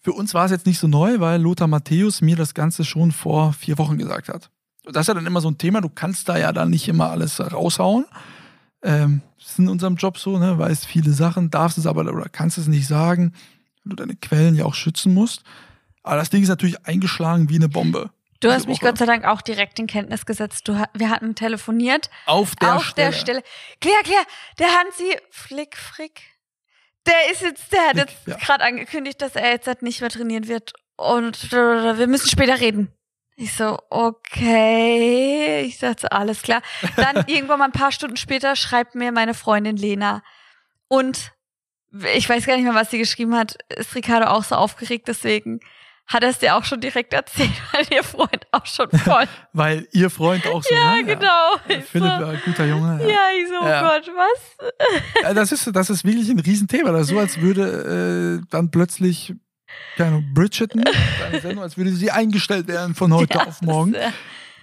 Für 0.00 0.12
uns 0.12 0.34
war 0.34 0.46
es 0.46 0.50
jetzt 0.50 0.66
nicht 0.66 0.78
so 0.78 0.88
neu, 0.88 1.20
weil 1.20 1.40
Lothar 1.40 1.68
Matthäus 1.68 2.22
mir 2.22 2.34
das 2.34 2.54
Ganze 2.54 2.84
schon 2.84 3.12
vor 3.12 3.52
vier 3.52 3.78
Wochen 3.78 3.98
gesagt 3.98 4.28
hat. 4.28 4.50
Das 4.84 5.02
ist 5.02 5.08
ja 5.08 5.14
dann 5.14 5.26
immer 5.26 5.40
so 5.40 5.48
ein 5.48 5.58
Thema, 5.58 5.80
du 5.80 5.88
kannst 5.88 6.28
da 6.28 6.36
ja 6.36 6.52
dann 6.52 6.70
nicht 6.70 6.88
immer 6.88 7.10
alles 7.10 7.40
raushauen. 7.40 8.04
Ähm, 8.82 9.22
das 9.38 9.50
ist 9.50 9.58
in 9.58 9.68
unserem 9.68 9.96
Job 9.96 10.18
so, 10.18 10.38
ne? 10.38 10.58
Weißt 10.58 10.86
viele 10.86 11.12
Sachen, 11.12 11.50
darfst 11.50 11.78
es 11.78 11.86
aber 11.86 12.02
oder 12.02 12.28
kannst 12.28 12.58
es 12.58 12.66
nicht 12.66 12.86
sagen, 12.86 13.32
weil 13.84 13.90
du 13.90 13.96
deine 13.96 14.16
Quellen 14.16 14.54
ja 14.54 14.64
auch 14.64 14.74
schützen 14.74 15.14
musst. 15.14 15.42
Aber 16.02 16.16
das 16.16 16.30
Ding 16.30 16.42
ist 16.42 16.48
natürlich 16.48 16.84
eingeschlagen 16.86 17.48
wie 17.48 17.56
eine 17.56 17.68
Bombe. 17.68 18.10
Du 18.40 18.50
hast 18.50 18.66
mich 18.66 18.80
Gott 18.80 18.98
sei 18.98 19.06
Dank 19.06 19.24
auch 19.24 19.40
direkt 19.40 19.78
in 19.78 19.86
Kenntnis 19.86 20.26
gesetzt. 20.26 20.66
Du, 20.66 20.72
wir 20.94 21.10
hatten 21.10 21.36
telefoniert. 21.36 22.10
Auf 22.26 22.56
der 22.56 22.74
auf 22.74 22.84
Stelle. 22.84 23.10
Der 23.10 23.16
Stelle. 23.16 23.42
Claire, 23.80 24.02
Claire, 24.02 24.26
der 24.58 24.66
Hansi 24.66 25.16
Flick, 25.30 25.76
Frick, 25.76 26.22
der 27.06 27.30
ist 27.30 27.42
jetzt, 27.42 27.72
der 27.72 27.88
hat 27.88 27.96
jetzt 27.96 28.26
ja. 28.26 28.36
gerade 28.36 28.64
angekündigt, 28.64 29.22
dass 29.22 29.36
er 29.36 29.50
jetzt 29.50 29.68
halt 29.68 29.82
nicht 29.82 30.00
mehr 30.00 30.10
trainieren 30.10 30.48
wird. 30.48 30.72
Und 30.96 31.52
wir 31.52 32.06
müssen 32.08 32.28
später 32.28 32.60
reden. 32.60 32.92
Ich 33.36 33.54
so, 33.54 33.78
okay. 33.90 35.62
Ich 35.62 35.78
dachte, 35.78 36.12
alles 36.12 36.42
klar. 36.42 36.62
Dann 36.96 37.24
irgendwann 37.26 37.58
mal 37.58 37.66
ein 37.66 37.72
paar 37.72 37.92
Stunden 37.92 38.16
später 38.16 38.56
schreibt 38.56 38.94
mir 38.94 39.12
meine 39.12 39.34
Freundin 39.34 39.76
Lena. 39.76 40.22
Und 40.88 41.32
ich 42.14 42.28
weiß 42.28 42.46
gar 42.46 42.56
nicht 42.56 42.64
mehr, 42.64 42.74
was 42.74 42.90
sie 42.90 42.98
geschrieben 42.98 43.34
hat. 43.34 43.56
Ist 43.68 43.94
Ricardo 43.94 44.26
auch 44.26 44.44
so 44.44 44.54
aufgeregt, 44.54 45.08
deswegen 45.08 45.60
hat 46.06 46.22
er 46.22 46.30
es 46.30 46.38
dir 46.38 46.56
auch 46.56 46.64
schon 46.64 46.80
direkt 46.80 47.12
erzählt, 47.12 47.50
weil 47.72 47.86
ihr 47.90 48.02
Freund 48.02 48.46
auch 48.50 48.66
schon 48.66 48.90
voll. 48.90 49.24
weil 49.52 49.86
ihr 49.92 50.10
Freund 50.10 50.46
auch 50.46 50.62
so. 50.62 50.74
ja, 50.74 50.96
ne? 50.96 51.04
genau. 51.04 51.56
Ja. 51.68 51.80
Philipp, 51.80 52.12
so, 52.18 52.50
guter 52.50 52.66
Junge. 52.66 52.98
Ja, 53.02 53.08
ja 53.08 53.18
ich 53.38 53.48
so, 53.48 53.54
oh 53.62 53.68
ja. 53.68 53.82
Gott, 53.82 54.10
was? 54.14 55.34
das 55.34 55.52
ist, 55.52 55.74
das 55.74 55.90
ist 55.90 56.04
wirklich 56.04 56.28
ein 56.28 56.38
Riesenthema. 56.38 56.90
Das 56.92 57.02
ist 57.02 57.08
so, 57.08 57.18
als 57.18 57.40
würde 57.40 58.40
äh, 58.42 58.46
dann 58.50 58.70
plötzlich, 58.70 59.34
keine 59.96 60.22
Bridgerton, 60.22 60.84
Sendung, 61.40 61.62
als 61.62 61.76
würde 61.76 61.92
sie 61.92 62.10
eingestellt 62.10 62.68
werden 62.68 62.94
von 62.94 63.12
heute 63.12 63.38
ja, 63.38 63.46
auf 63.46 63.62
morgen. 63.62 63.94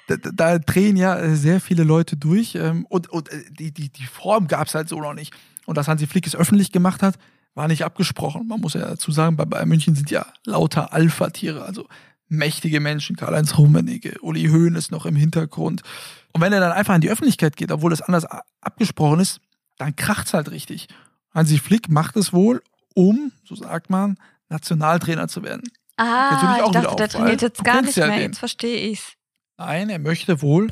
Da, 0.08 0.16
da, 0.16 0.58
drehen 0.58 0.98
ja 0.98 1.18
äh, 1.20 1.36
sehr 1.36 1.62
viele 1.62 1.84
Leute 1.84 2.18
durch 2.18 2.56
ähm, 2.56 2.86
und, 2.90 3.10
und 3.10 3.32
äh, 3.32 3.44
die, 3.52 3.72
die, 3.72 3.90
die 3.90 4.06
Form 4.06 4.48
gab 4.48 4.68
es 4.68 4.74
halt 4.74 4.90
so 4.90 5.00
noch 5.00 5.14
nicht. 5.14 5.34
Und 5.68 5.78
dass 5.78 5.88
Hansi 5.88 6.08
Flick 6.08 6.26
es 6.26 6.36
öffentlich 6.36 6.72
gemacht 6.72 7.04
hat, 7.04 7.16
war 7.54 7.68
nicht 7.68 7.86
abgesprochen. 7.86 8.48
Man 8.48 8.60
muss 8.60 8.74
ja 8.74 8.82
dazu 8.82 9.12
sagen, 9.12 9.36
bei 9.36 9.46
Bayern 9.46 9.70
München 9.70 9.94
sind 9.94 10.10
ja 10.10 10.26
lauter 10.46 10.94
Alpha-Tiere, 10.94 11.64
also 11.64 11.88
mächtige 12.28 12.80
Menschen, 12.80 13.16
Karl-Heinz 13.16 13.58
Rummenigge, 13.58 14.20
Uli 14.22 14.48
Höhn 14.48 14.76
ist 14.76 14.92
noch 14.92 15.06
im 15.06 15.16
Hintergrund. 15.16 15.82
Und 16.32 16.42
wenn 16.42 16.54
er 16.54 16.60
dann 16.60 16.72
einfach 16.72 16.96
in 16.96 17.02
die 17.02 17.10
Öffentlichkeit 17.10 17.58
geht, 17.58 17.72
obwohl 17.72 17.90
das 17.90 18.02
anders 18.02 18.26
abgesprochen 18.62 19.20
ist, 19.20 19.42
dann 19.78 19.96
kracht's 19.96 20.34
halt 20.34 20.50
richtig. 20.52 20.88
Hansi 21.34 21.58
Flick 21.58 21.90
macht 21.90 22.16
es 22.16 22.34
wohl, 22.34 22.62
um, 22.96 23.32
so 23.44 23.56
sagt 23.56 23.90
man, 23.90 24.18
Nationaltrainer 24.50 25.28
zu 25.28 25.44
werden. 25.44 25.64
Ah, 25.98 26.62
ich 26.66 26.72
dachte, 26.72 26.96
der 26.96 27.10
trainiert 27.10 27.42
jetzt 27.42 27.64
gar 27.64 27.82
nicht 27.82 27.98
mehr, 27.98 28.20
jetzt 28.20 28.40
verstehe 28.40 28.90
ich's. 28.90 29.14
Nein, 29.58 29.90
er 29.90 30.00
möchte 30.00 30.42
wohl 30.42 30.70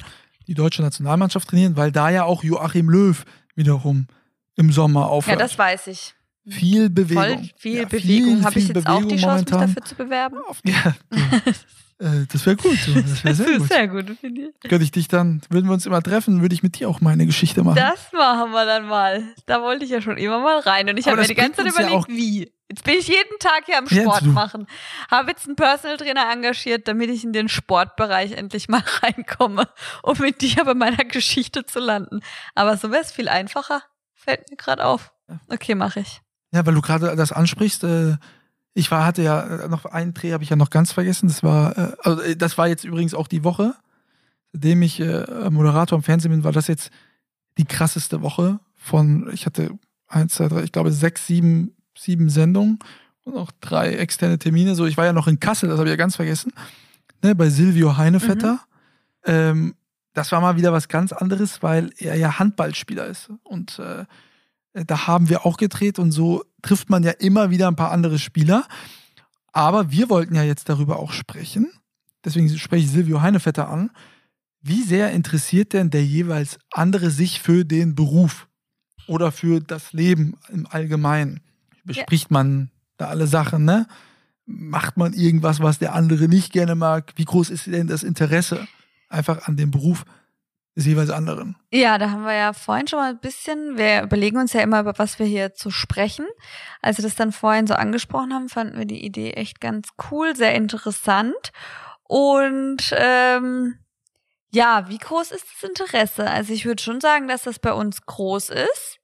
die 0.47 0.53
deutsche 0.53 0.81
Nationalmannschaft 0.81 1.49
trainieren, 1.49 1.75
weil 1.75 1.91
da 1.91 2.09
ja 2.09 2.23
auch 2.23 2.43
Joachim 2.43 2.89
Löw 2.89 3.25
wiederum 3.55 4.07
im 4.55 4.71
Sommer 4.71 5.09
aufhört. 5.09 5.39
Ja, 5.39 5.45
das 5.45 5.57
weiß 5.57 5.87
ich. 5.87 6.15
Viel 6.47 6.89
Bewegung. 6.89 7.23
Voll 7.23 7.49
viel 7.57 7.77
ja, 7.79 7.85
Bewegung. 7.85 8.45
Habe 8.45 8.59
ich 8.59 8.69
jetzt 8.69 8.73
Bewegung 8.73 9.03
auch 9.03 9.07
die 9.07 9.17
Chance, 9.17 9.27
momentan. 9.27 9.59
mich 9.59 9.75
dafür 9.75 9.83
zu 9.83 9.95
bewerben? 9.95 10.37
Ja, 10.63 10.95
äh, 11.99 12.25
das 12.31 12.45
wäre 12.45 12.55
gut. 12.55 12.77
Das 12.95 13.23
wäre 13.23 13.35
sehr, 13.35 13.57
gut. 13.57 13.67
sehr 13.67 13.87
gut, 13.89 14.17
finde 14.21 14.41
ich. 14.43 14.69
Könnte 14.69 14.83
ich 14.85 14.91
dich 14.91 15.09
dann, 15.09 15.41
würden 15.49 15.65
wir 15.65 15.73
uns 15.73 15.85
immer 15.85 16.01
treffen, 16.01 16.41
würde 16.41 16.55
ich 16.55 16.63
mit 16.63 16.79
dir 16.79 16.87
auch 16.87 17.01
meine 17.01 17.25
Geschichte 17.25 17.63
machen. 17.63 17.75
Das 17.75 18.13
machen 18.13 18.51
wir 18.51 18.65
dann 18.65 18.87
mal. 18.87 19.23
Da 19.45 19.61
wollte 19.61 19.83
ich 19.83 19.91
ja 19.91 20.01
schon 20.01 20.17
immer 20.17 20.39
mal 20.39 20.59
rein 20.59 20.89
und 20.89 20.97
ich 20.97 21.07
habe 21.07 21.17
mir 21.17 21.27
die 21.27 21.35
ganze 21.35 21.63
Zeit 21.63 21.73
überlegt, 21.73 22.07
ja 22.09 22.15
wie. 22.15 22.51
Jetzt 22.69 22.83
bin 22.83 22.95
ich 22.95 23.07
jeden 23.07 23.39
Tag 23.39 23.65
hier 23.65 23.77
am 23.77 23.87
Sport 23.87 24.23
ja, 24.23 24.27
machen. 24.27 24.67
Habe 25.09 25.31
jetzt 25.31 25.47
einen 25.47 25.55
Personal 25.55 25.95
Trainer 25.97 26.29
engagiert, 26.31 26.87
damit 26.87 27.09
ich 27.09 27.23
in 27.23 27.31
den 27.31 27.47
Sportbereich 27.47 28.33
endlich 28.33 28.67
mal 28.67 28.83
reinkomme, 29.01 29.69
um 30.03 30.17
mit 30.19 30.41
dir 30.41 30.65
bei 30.65 30.73
meiner 30.73 31.05
Geschichte 31.05 31.65
zu 31.65 31.79
landen. 31.79 32.21
Aber 32.55 32.75
so 32.75 32.91
wäre 32.91 33.01
es 33.01 33.11
viel 33.11 33.29
einfacher. 33.29 33.83
Fällt 34.13 34.49
mir 34.49 34.57
gerade 34.57 34.83
auf. 34.83 35.13
Okay, 35.49 35.75
mache 35.75 36.01
ich. 36.01 36.21
Ja, 36.51 36.65
weil 36.65 36.73
du 36.73 36.81
gerade 36.81 37.15
das 37.15 37.31
ansprichst, 37.31 37.83
äh, 37.83 38.17
ich 38.73 38.91
war, 38.91 39.05
hatte 39.05 39.23
ja 39.23 39.41
äh, 39.41 39.67
noch 39.69 39.85
einen 39.85 40.13
Dreh, 40.13 40.33
habe 40.33 40.43
ich 40.43 40.49
ja 40.49 40.55
noch 40.55 40.69
ganz 40.69 40.91
vergessen. 40.91 41.27
Das 41.27 41.43
war, 41.43 41.77
äh, 41.77 41.95
also 42.03 42.21
äh, 42.21 42.35
das 42.35 42.57
war 42.57 42.67
jetzt 42.67 42.83
übrigens 42.83 43.13
auch 43.13 43.27
die 43.27 43.43
Woche, 43.43 43.75
seitdem 44.51 44.81
ich 44.81 44.99
äh, 44.99 45.49
Moderator 45.49 45.97
am 45.97 46.03
Fernsehen 46.03 46.31
bin, 46.31 46.43
war 46.43 46.51
das 46.51 46.67
jetzt 46.67 46.91
die 47.57 47.65
krasseste 47.65 48.21
Woche 48.21 48.59
von, 48.75 49.29
ich 49.33 49.45
hatte 49.45 49.71
eins, 50.07 50.35
zwei, 50.35 50.47
drei, 50.47 50.63
ich 50.63 50.71
glaube 50.71 50.91
sechs, 50.91 51.27
sieben, 51.27 51.76
sieben 51.97 52.29
Sendungen 52.29 52.79
und 53.23 53.35
auch 53.35 53.51
drei 53.61 53.93
externe 53.93 54.39
Termine. 54.39 54.75
So, 54.75 54.85
ich 54.85 54.97
war 54.97 55.05
ja 55.05 55.13
noch 55.13 55.27
in 55.27 55.39
Kassel, 55.39 55.69
das 55.69 55.79
habe 55.79 55.89
ich 55.89 55.93
ja 55.93 55.97
ganz 55.97 56.15
vergessen, 56.15 56.53
ne, 57.23 57.35
bei 57.35 57.49
Silvio 57.49 57.97
Heinevetter. 57.97 58.53
Mhm. 58.53 58.59
Ähm, 59.25 59.75
das 60.13 60.31
war 60.31 60.41
mal 60.41 60.57
wieder 60.57 60.73
was 60.73 60.87
ganz 60.87 61.11
anderes, 61.11 61.61
weil 61.61 61.91
er 61.97 62.15
ja 62.15 62.39
Handballspieler 62.39 63.05
ist 63.05 63.29
und 63.43 63.77
äh, 63.79 64.05
da 64.73 65.07
haben 65.07 65.29
wir 65.29 65.45
auch 65.45 65.57
gedreht 65.57 65.99
und 65.99 66.11
so 66.11 66.43
trifft 66.61 66.89
man 66.89 67.03
ja 67.03 67.11
immer 67.11 67.49
wieder 67.49 67.67
ein 67.67 67.75
paar 67.75 67.91
andere 67.91 68.19
Spieler. 68.19 68.67
Aber 69.51 69.91
wir 69.91 70.09
wollten 70.09 70.35
ja 70.35 70.43
jetzt 70.43 70.69
darüber 70.69 70.99
auch 70.99 71.11
sprechen. 71.11 71.71
Deswegen 72.23 72.49
spreche 72.57 72.85
ich 72.85 72.91
Silvio 72.91 73.21
Heinevetter 73.21 73.69
an. 73.69 73.89
Wie 74.61 74.83
sehr 74.83 75.11
interessiert 75.11 75.73
denn 75.73 75.89
der 75.89 76.05
jeweils 76.05 76.59
andere 76.71 77.09
sich 77.09 77.41
für 77.41 77.63
den 77.63 77.95
Beruf 77.95 78.47
oder 79.07 79.31
für 79.31 79.61
das 79.61 79.93
Leben 79.93 80.35
im 80.49 80.67
Allgemeinen? 80.67 81.41
Bespricht 81.87 82.29
ja. 82.29 82.33
man 82.33 82.71
da 82.97 83.07
alle 83.07 83.27
Sachen, 83.27 83.65
ne? 83.65 83.87
Macht 84.45 84.95
man 84.95 85.13
irgendwas, 85.13 85.61
was 85.61 85.79
der 85.79 85.93
andere 85.93 86.27
nicht 86.27 86.53
gerne 86.53 86.75
mag? 86.75 87.13
Wie 87.15 87.25
groß 87.25 87.49
ist 87.49 87.67
denn 87.67 87.87
das 87.87 88.03
Interesse 88.03 88.67
einfach 89.09 89.47
an 89.47 89.57
dem 89.57 89.71
Beruf? 89.71 90.05
des 90.77 90.85
jeweils 90.85 91.09
anderen. 91.09 91.55
Ja, 91.71 91.97
da 91.97 92.11
haben 92.11 92.23
wir 92.23 92.35
ja 92.35 92.53
vorhin 92.53 92.87
schon 92.87 92.99
mal 92.99 93.09
ein 93.09 93.19
bisschen, 93.19 93.77
wir 93.77 94.03
überlegen 94.03 94.37
uns 94.37 94.53
ja 94.53 94.61
immer, 94.61 94.79
über 94.79 94.93
was 94.97 95.17
wir 95.17 95.25
hier 95.25 95.55
zu 95.55 95.71
sprechen. 95.71 96.27
Als 96.83 96.99
wir 96.99 97.03
das 97.03 97.15
dann 97.15 97.31
vorhin 97.31 97.65
so 97.65 97.73
angesprochen 97.73 98.31
haben, 98.31 98.47
fanden 98.47 98.77
wir 98.77 98.85
die 98.85 99.03
Idee 99.03 99.31
echt 99.31 99.59
ganz 99.59 99.89
cool, 100.11 100.35
sehr 100.35 100.53
interessant. 100.53 101.51
Und 102.03 102.93
ähm, 102.95 103.79
ja, 104.51 104.87
wie 104.87 104.99
groß 104.99 105.31
ist 105.31 105.45
das 105.51 105.67
Interesse? 105.67 106.29
Also 106.29 106.53
ich 106.53 106.65
würde 106.65 106.81
schon 106.81 107.01
sagen, 107.01 107.27
dass 107.27 107.43
das 107.43 107.57
bei 107.57 107.73
uns 107.73 108.05
groß 108.05 108.49
ist. 108.49 108.96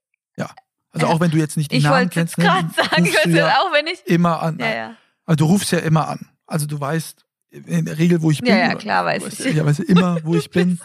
Also 0.94 1.08
auch 1.08 1.20
wenn 1.20 1.30
du 1.30 1.38
jetzt 1.38 1.56
nicht 1.56 1.72
die 1.72 1.76
ich 1.76 1.84
Namen 1.84 2.08
kennst, 2.08 2.38
ne, 2.38 2.44
sagen, 2.44 3.04
ich 3.04 3.34
ja 3.34 3.58
auch 3.58 3.72
wenn 3.72 3.86
ich 3.86 4.06
immer 4.06 4.40
an. 4.40 4.58
Ja, 4.58 4.74
ja. 4.74 4.96
Also 5.26 5.36
du 5.36 5.44
rufst 5.46 5.72
ja 5.72 5.80
immer 5.80 6.08
an. 6.08 6.28
Also 6.46 6.66
du 6.66 6.78
weißt 6.78 7.24
in 7.50 7.84
der 7.84 7.98
Regel, 7.98 8.22
wo 8.22 8.30
ich 8.30 8.40
bin. 8.40 8.50
Ja, 8.50 8.56
ja, 8.58 8.74
klar, 8.74 9.04
weiß 9.04 9.40
ich. 9.40 9.54
Ja, 9.54 9.64
weiß 9.64 9.80
immer, 9.80 10.18
wo 10.22 10.34
ich 10.36 10.50
bin. 10.50 10.78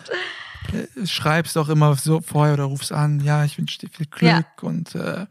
Äh, 0.74 1.06
schreibst 1.06 1.58
auch 1.58 1.70
immer 1.70 1.96
so 1.96 2.22
vorher 2.22 2.56
oder 2.56 2.66
rufst 2.66 2.92
an, 2.92 3.22
ja, 3.22 3.44
ich 3.46 3.58
wünsche 3.58 3.80
dir 3.80 3.90
viel 3.90 4.06
Glück 4.08 4.22
ja. 4.30 4.44
und 4.62 4.94
äh, 4.96 5.26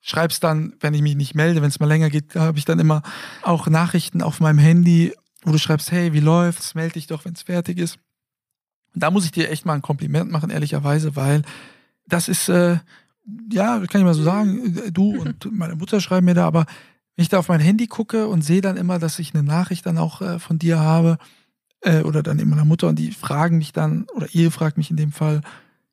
schreibst 0.00 0.44
dann, 0.44 0.74
wenn 0.80 0.94
ich 0.94 1.02
mich 1.02 1.16
nicht 1.16 1.34
melde, 1.34 1.62
wenn 1.62 1.68
es 1.68 1.80
mal 1.80 1.86
länger 1.86 2.10
geht, 2.10 2.34
habe 2.34 2.58
ich 2.58 2.64
dann 2.64 2.78
immer 2.78 3.02
auch 3.42 3.66
Nachrichten 3.68 4.22
auf 4.22 4.40
meinem 4.40 4.58
Handy, 4.58 5.14
wo 5.42 5.52
du 5.52 5.58
schreibst, 5.58 5.92
hey, 5.92 6.12
wie 6.12 6.20
läuft's? 6.20 6.74
Melde 6.74 6.94
dich 6.94 7.06
doch, 7.06 7.24
wenn 7.24 7.34
es 7.34 7.42
fertig 7.42 7.78
ist. 7.78 7.98
Und 8.94 9.02
da 9.02 9.10
muss 9.10 9.24
ich 9.24 9.32
dir 9.32 9.50
echt 9.50 9.66
mal 9.66 9.74
ein 9.74 9.82
Kompliment 9.82 10.30
machen, 10.30 10.50
ehrlicherweise, 10.50 11.16
weil 11.16 11.42
das 12.06 12.28
ist, 12.28 12.48
äh, 12.48 12.78
ja, 13.50 13.78
kann 13.86 14.00
ich 14.00 14.04
mal 14.04 14.14
so 14.14 14.22
sagen, 14.22 14.76
äh, 14.76 14.92
du 14.92 15.20
und 15.20 15.48
meine 15.52 15.76
Mutter 15.76 16.00
schreiben 16.00 16.26
mir 16.26 16.34
da, 16.34 16.46
aber 16.46 16.66
wenn 17.16 17.22
ich 17.22 17.28
da 17.28 17.38
auf 17.38 17.48
mein 17.48 17.60
Handy 17.60 17.86
gucke 17.86 18.26
und 18.26 18.42
sehe 18.42 18.60
dann 18.60 18.76
immer, 18.76 18.98
dass 18.98 19.18
ich 19.18 19.34
eine 19.34 19.42
Nachricht 19.42 19.86
dann 19.86 19.98
auch 19.98 20.20
äh, 20.20 20.38
von 20.38 20.58
dir 20.58 20.80
habe, 20.80 21.18
äh, 21.84 22.02
oder 22.02 22.22
dann 22.22 22.38
eben 22.38 22.50
meiner 22.50 22.64
Mutter 22.64 22.88
und 22.88 22.98
die 22.98 23.12
fragen 23.12 23.58
mich 23.58 23.72
dann, 23.72 24.06
oder 24.14 24.26
ihr 24.32 24.50
fragt 24.50 24.78
mich 24.78 24.90
in 24.90 24.96
dem 24.96 25.12
Fall, 25.12 25.42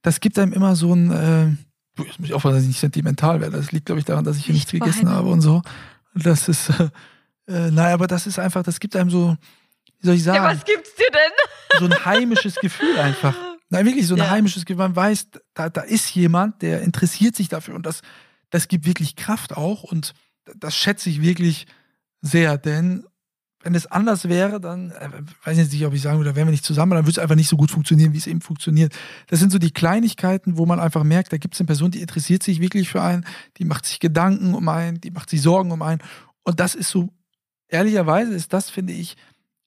das 0.01 0.19
gibt 0.19 0.39
einem 0.39 0.53
immer 0.53 0.75
so 0.75 0.93
ein, 0.93 1.11
äh, 1.11 2.03
jetzt 2.03 2.19
muss 2.19 2.29
ich 2.29 2.33
aufpassen, 2.33 2.55
dass 2.55 2.63
ich 2.63 2.69
nicht 2.69 2.79
sentimental 2.79 3.41
werde. 3.41 3.57
Das 3.57 3.71
liegt, 3.71 3.85
glaube 3.85 3.99
ich, 3.99 4.05
daran, 4.05 4.23
dass 4.23 4.37
ich 4.37 4.45
hier 4.45 4.55
nichts 4.55 4.71
gegessen 4.71 5.09
habe 5.09 5.29
und 5.29 5.41
so. 5.41 5.61
Das 6.15 6.47
ist, 6.47 6.69
äh, 6.69 6.89
äh, 7.47 7.71
naja, 7.71 7.93
aber 7.93 8.07
das 8.07 8.25
ist 8.25 8.39
einfach, 8.39 8.63
das 8.63 8.79
gibt 8.79 8.95
einem 8.95 9.09
so, 9.09 9.35
wie 9.99 10.05
soll 10.07 10.15
ich 10.15 10.23
sagen? 10.23 10.43
Ja, 10.43 10.51
was 10.51 10.65
gibt's 10.65 10.95
dir 10.95 11.11
denn? 11.11 11.79
So 11.79 11.85
ein 11.85 12.05
heimisches 12.05 12.55
Gefühl 12.55 12.97
einfach. 12.97 13.35
Nein, 13.71 13.85
wirklich 13.85 14.05
so 14.05 14.15
ein 14.15 14.19
ja. 14.19 14.29
heimisches 14.29 14.65
Gefühl. 14.65 14.83
Man 14.83 14.95
weiß, 14.95 15.29
da, 15.53 15.69
da 15.69 15.81
ist 15.81 16.13
jemand, 16.13 16.61
der 16.61 16.81
interessiert 16.81 17.35
sich 17.35 17.47
dafür 17.47 17.73
und 17.73 17.85
das, 17.85 18.01
das 18.49 18.67
gibt 18.67 18.85
wirklich 18.85 19.15
Kraft 19.15 19.55
auch 19.55 19.83
und 19.83 20.13
das 20.57 20.75
schätze 20.75 21.09
ich 21.09 21.21
wirklich 21.21 21.67
sehr, 22.21 22.57
denn 22.57 23.05
wenn 23.63 23.75
es 23.75 23.87
anders 23.87 24.27
wäre, 24.27 24.59
dann 24.59 24.91
äh, 24.91 25.09
weiß 25.45 25.57
ich 25.57 25.71
nicht, 25.71 25.85
ob 25.85 25.93
ich 25.93 26.01
sagen 26.01 26.17
würde, 26.17 26.35
wären 26.35 26.47
wir 26.47 26.51
nicht 26.51 26.65
zusammen, 26.65 26.93
dann 26.93 27.03
würde 27.03 27.11
es 27.11 27.19
einfach 27.19 27.35
nicht 27.35 27.47
so 27.47 27.57
gut 27.57 27.71
funktionieren, 27.71 28.11
wie 28.11 28.17
es 28.17 28.27
eben 28.27 28.41
funktioniert. 28.41 28.93
Das 29.27 29.39
sind 29.39 29.51
so 29.51 29.59
die 29.59 29.71
Kleinigkeiten, 29.71 30.57
wo 30.57 30.65
man 30.65 30.79
einfach 30.79 31.03
merkt, 31.03 31.31
da 31.31 31.37
gibt 31.37 31.53
es 31.53 31.61
eine 31.61 31.67
Person, 31.67 31.91
die 31.91 32.01
interessiert 32.01 32.43
sich 32.43 32.59
wirklich 32.59 32.89
für 32.89 33.01
einen, 33.01 33.25
die 33.57 33.65
macht 33.65 33.85
sich 33.85 33.99
Gedanken 33.99 34.53
um 34.53 34.67
einen, 34.67 34.99
die 34.99 35.11
macht 35.11 35.29
sich 35.29 35.41
Sorgen 35.41 35.71
um 35.71 35.81
einen. 35.81 36.01
Und 36.43 36.59
das 36.59 36.75
ist 36.75 36.89
so, 36.89 37.09
ehrlicherweise 37.67 38.33
ist 38.33 38.51
das, 38.51 38.69
finde 38.69 38.93
ich, 38.93 39.15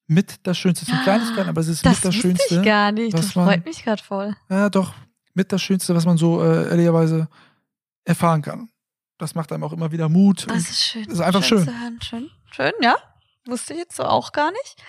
mit 0.06 0.46
das 0.46 0.58
Schönste. 0.58 0.84
Es 0.84 0.90
sind 0.90 1.02
Kleinigkeiten, 1.02 1.48
aber 1.48 1.60
es 1.60 1.68
ist 1.68 1.84
das 1.84 1.96
mit 1.96 2.04
das 2.04 2.14
Schönste. 2.14 2.56
Ich 2.56 2.62
gar 2.62 2.92
nicht. 2.92 3.16
Das 3.16 3.34
man, 3.34 3.46
freut 3.46 3.64
mich 3.64 3.84
gerade 3.84 4.02
voll. 4.02 4.36
Ja, 4.48 4.68
doch, 4.70 4.94
mit 5.34 5.52
das 5.52 5.62
Schönste, 5.62 5.94
was 5.94 6.06
man 6.06 6.16
so 6.16 6.42
äh, 6.42 6.68
ehrlicherweise 6.68 7.28
erfahren 8.04 8.42
kann. 8.42 8.68
Das 9.18 9.34
macht 9.34 9.52
einem 9.52 9.64
auch 9.64 9.72
immer 9.72 9.92
wieder 9.92 10.08
Mut. 10.08 10.46
Das 10.48 10.70
ist 10.70 10.84
schön. 10.84 11.04
Das 11.04 11.14
ist 11.14 11.20
einfach 11.20 11.42
schön. 11.42 11.64
Schön. 11.64 12.00
schön, 12.02 12.30
schön, 12.50 12.72
ja. 12.82 12.96
Wusste 13.46 13.74
ich 13.74 13.80
jetzt 13.80 13.96
so 13.96 14.04
auch 14.04 14.32
gar 14.32 14.50
nicht. 14.50 14.82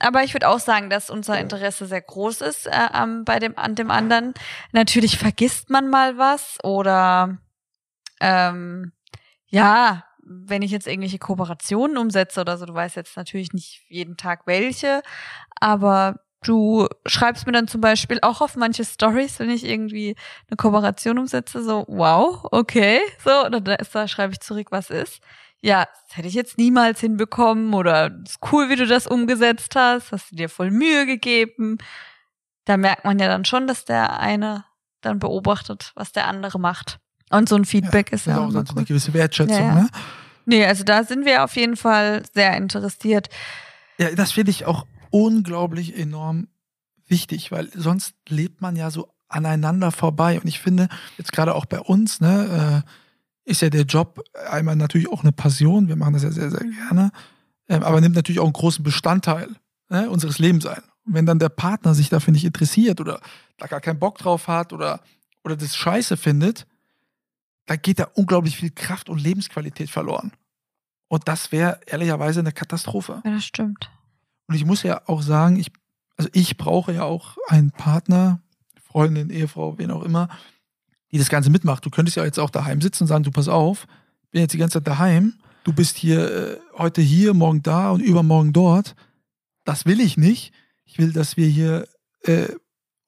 Aber 0.00 0.24
ich 0.24 0.34
würde 0.34 0.48
auch 0.48 0.58
sagen, 0.58 0.90
dass 0.90 1.10
unser 1.10 1.38
Interesse 1.38 1.86
sehr 1.86 2.00
groß 2.00 2.40
ist 2.40 2.66
äh, 2.66 2.88
ähm, 2.94 3.24
bei 3.24 3.38
dem 3.38 3.56
an 3.56 3.74
dem 3.74 3.90
anderen. 3.90 4.34
Natürlich 4.72 5.18
vergisst 5.18 5.70
man 5.70 5.88
mal 5.88 6.18
was 6.18 6.58
oder 6.64 7.38
ähm, 8.20 8.92
ja, 9.46 10.04
wenn 10.30 10.62
ich 10.62 10.70
jetzt 10.70 10.86
irgendwelche 10.86 11.18
Kooperationen 11.18 11.98
umsetze 11.98 12.40
oder 12.40 12.56
so, 12.56 12.66
du 12.66 12.74
weißt 12.74 12.96
jetzt 12.96 13.16
natürlich 13.16 13.52
nicht 13.52 13.82
jeden 13.88 14.16
Tag 14.16 14.46
welche, 14.46 15.02
aber 15.60 16.20
du 16.42 16.86
schreibst 17.06 17.46
mir 17.46 17.52
dann 17.52 17.68
zum 17.68 17.80
Beispiel 17.80 18.18
auch 18.22 18.40
auf 18.40 18.56
manche 18.56 18.84
Stories, 18.84 19.38
wenn 19.40 19.50
ich 19.50 19.64
irgendwie 19.64 20.16
eine 20.48 20.56
Kooperation 20.56 21.18
umsetze, 21.18 21.62
so 21.62 21.84
wow, 21.88 22.46
okay, 22.50 23.00
so, 23.24 23.46
oder 23.46 23.60
da, 23.60 23.76
da 23.76 24.08
schreibe 24.08 24.32
ich 24.32 24.40
zurück, 24.40 24.68
was 24.70 24.90
ist 24.90 25.20
ja, 25.62 25.86
das 26.06 26.16
hätte 26.16 26.28
ich 26.28 26.34
jetzt 26.34 26.58
niemals 26.58 27.00
hinbekommen 27.00 27.74
oder 27.74 28.10
ist 28.24 28.38
cool, 28.50 28.68
wie 28.70 28.76
du 28.76 28.86
das 28.86 29.06
umgesetzt 29.06 29.76
hast, 29.76 30.12
hast 30.12 30.32
du 30.32 30.36
dir 30.36 30.48
voll 30.48 30.70
Mühe 30.70 31.06
gegeben. 31.06 31.78
Da 32.64 32.76
merkt 32.76 33.04
man 33.04 33.18
ja 33.18 33.28
dann 33.28 33.44
schon, 33.44 33.66
dass 33.66 33.84
der 33.84 34.18
eine 34.18 34.64
dann 35.02 35.18
beobachtet, 35.18 35.92
was 35.94 36.12
der 36.12 36.26
andere 36.26 36.58
macht. 36.58 36.98
Und 37.30 37.48
so 37.48 37.56
ein 37.56 37.64
Feedback 37.64 38.10
ja, 38.10 38.16
ist 38.16 38.26
ja 38.26 38.38
auch, 38.38 38.48
cool. 38.52 38.64
eine 38.76 38.84
gewisse 38.84 39.14
Wertschätzung, 39.14 39.56
ja, 39.56 39.66
ja. 39.66 39.74
ne? 39.74 39.88
Nee, 40.46 40.66
also 40.66 40.84
da 40.84 41.04
sind 41.04 41.24
wir 41.24 41.44
auf 41.44 41.54
jeden 41.56 41.76
Fall 41.76 42.22
sehr 42.34 42.56
interessiert. 42.56 43.28
Ja, 43.98 44.10
das 44.14 44.32
finde 44.32 44.50
ich 44.50 44.66
auch 44.66 44.86
unglaublich 45.10 45.96
enorm 45.96 46.48
wichtig, 47.06 47.52
weil 47.52 47.68
sonst 47.74 48.14
lebt 48.28 48.60
man 48.60 48.74
ja 48.76 48.90
so 48.90 49.12
aneinander 49.28 49.92
vorbei. 49.92 50.40
Und 50.40 50.48
ich 50.48 50.58
finde, 50.58 50.88
jetzt 51.18 51.32
gerade 51.32 51.54
auch 51.54 51.66
bei 51.66 51.80
uns, 51.80 52.20
ne, 52.20 52.84
äh, 52.84 53.50
ist 53.50 53.62
ja 53.62 53.70
der 53.70 53.82
Job 53.82 54.22
einmal 54.50 54.76
natürlich 54.76 55.08
auch 55.08 55.22
eine 55.22 55.32
Passion, 55.32 55.88
wir 55.88 55.96
machen 55.96 56.14
das 56.14 56.22
ja 56.22 56.30
sehr, 56.30 56.50
sehr 56.50 56.64
gerne, 56.64 57.10
ähm, 57.68 57.82
aber 57.82 58.00
nimmt 58.00 58.14
natürlich 58.14 58.40
auch 58.40 58.44
einen 58.44 58.52
großen 58.52 58.84
Bestandteil 58.84 59.48
ne, 59.88 60.10
unseres 60.10 60.38
Lebens 60.38 60.66
ein. 60.66 60.82
Und 61.04 61.14
wenn 61.14 61.26
dann 61.26 61.38
der 61.38 61.48
Partner 61.48 61.94
sich 61.94 62.08
dafür 62.08 62.32
nicht 62.32 62.44
interessiert 62.44 63.00
oder 63.00 63.20
da 63.58 63.66
gar 63.66 63.80
keinen 63.80 63.98
Bock 63.98 64.18
drauf 64.18 64.48
hat 64.48 64.72
oder, 64.72 65.00
oder 65.44 65.56
das 65.56 65.76
scheiße 65.76 66.16
findet, 66.16 66.66
da 67.70 67.76
geht 67.76 68.00
da 68.00 68.08
unglaublich 68.14 68.56
viel 68.56 68.72
Kraft 68.72 69.08
und 69.08 69.22
Lebensqualität 69.22 69.90
verloren. 69.90 70.32
Und 71.06 71.28
das 71.28 71.52
wäre 71.52 71.78
ehrlicherweise 71.86 72.40
eine 72.40 72.50
Katastrophe. 72.50 73.22
Ja, 73.24 73.30
das 73.30 73.44
stimmt. 73.44 73.88
Und 74.48 74.56
ich 74.56 74.64
muss 74.64 74.82
ja 74.82 75.02
auch 75.06 75.22
sagen, 75.22 75.54
ich, 75.54 75.70
also 76.16 76.28
ich 76.32 76.56
brauche 76.56 76.92
ja 76.92 77.04
auch 77.04 77.36
einen 77.46 77.70
Partner, 77.70 78.42
Freundin, 78.82 79.30
Ehefrau, 79.30 79.78
wen 79.78 79.92
auch 79.92 80.02
immer, 80.02 80.28
die 81.12 81.18
das 81.18 81.28
Ganze 81.28 81.48
mitmacht. 81.50 81.86
Du 81.86 81.90
könntest 81.90 82.16
ja 82.16 82.24
jetzt 82.24 82.40
auch 82.40 82.50
daheim 82.50 82.80
sitzen 82.80 83.04
und 83.04 83.06
sagen, 83.06 83.22
du 83.22 83.30
pass 83.30 83.46
auf, 83.46 83.86
bin 84.32 84.40
jetzt 84.40 84.52
die 84.52 84.58
ganze 84.58 84.78
Zeit 84.78 84.88
daheim, 84.88 85.34
du 85.62 85.72
bist 85.72 85.96
hier 85.96 86.28
äh, 86.28 86.56
heute 86.76 87.00
hier, 87.02 87.34
morgen 87.34 87.62
da 87.62 87.92
und 87.92 88.00
übermorgen 88.00 88.52
dort. 88.52 88.96
Das 89.64 89.86
will 89.86 90.00
ich 90.00 90.16
nicht. 90.16 90.52
Ich 90.84 90.98
will, 90.98 91.12
dass 91.12 91.36
wir 91.36 91.46
hier 91.46 91.86
äh, 92.24 92.48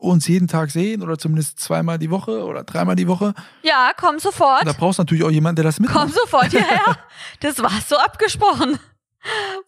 uns 0.03 0.27
jeden 0.27 0.49
Tag 0.49 0.71
sehen 0.71 1.03
oder 1.03 1.19
zumindest 1.19 1.61
zweimal 1.61 1.99
die 1.99 2.11
Woche 2.11 2.45
oder 2.45 2.65
dreimal 2.65 2.97
die 2.97 3.09
Woche. 3.09 3.35
Ja, 3.63 3.93
komm 3.97 4.19
sofort. 4.19 4.63
Und 4.63 4.69
da 4.69 4.73
brauchst 4.73 4.99
du 4.99 5.03
natürlich 5.03 5.25
auch 5.25 5.31
jemanden, 5.31 5.57
der 5.57 5.65
das 5.65 5.81
mitmacht. 5.81 5.99
Komm 5.99 6.13
sofort 6.13 6.51
hierher. 6.51 6.99
das 7.41 7.59
war 7.59 7.73
so 7.87 7.97
abgesprochen. 7.97 8.79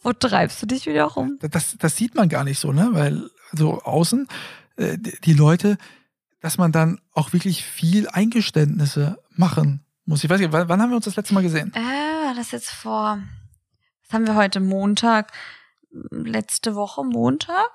Wo 0.03 0.13
treibst 0.13 0.61
du 0.61 0.67
dich 0.67 0.87
wieder 0.87 1.05
rum? 1.05 1.39
Das, 1.41 1.77
das 1.79 1.97
sieht 1.97 2.15
man 2.15 2.29
gar 2.29 2.45
nicht 2.45 2.59
so, 2.59 2.73
ne? 2.73 2.91
Weil 2.93 3.31
so 3.53 3.81
außen, 3.83 4.29
äh, 4.77 4.99
die 4.99 5.33
Leute, 5.33 5.79
dass 6.41 6.59
man 6.59 6.73
dann 6.73 7.01
auch 7.13 7.33
wirklich 7.33 7.65
viel 7.65 8.09
Eingeständnisse 8.09 9.23
machen 9.31 9.85
muss. 10.05 10.25
Ich 10.25 10.31
weiß 10.31 10.41
nicht, 10.41 10.53
wann, 10.53 10.83
haben 10.83 10.91
wir 10.91 10.97
uns 10.97 11.05
das 11.05 11.17
letzte 11.17 11.35
Mal 11.35 11.43
gesehen? 11.43 11.73
Äh, 11.75 12.35
das 12.35 12.51
jetzt 12.51 12.71
vor, 12.71 13.19
was 14.03 14.13
haben 14.13 14.27
wir 14.27 14.35
heute, 14.35 14.61
Montag, 14.61 15.33
letzte 16.11 16.75
Woche 16.75 17.05
Montag? 17.05 17.71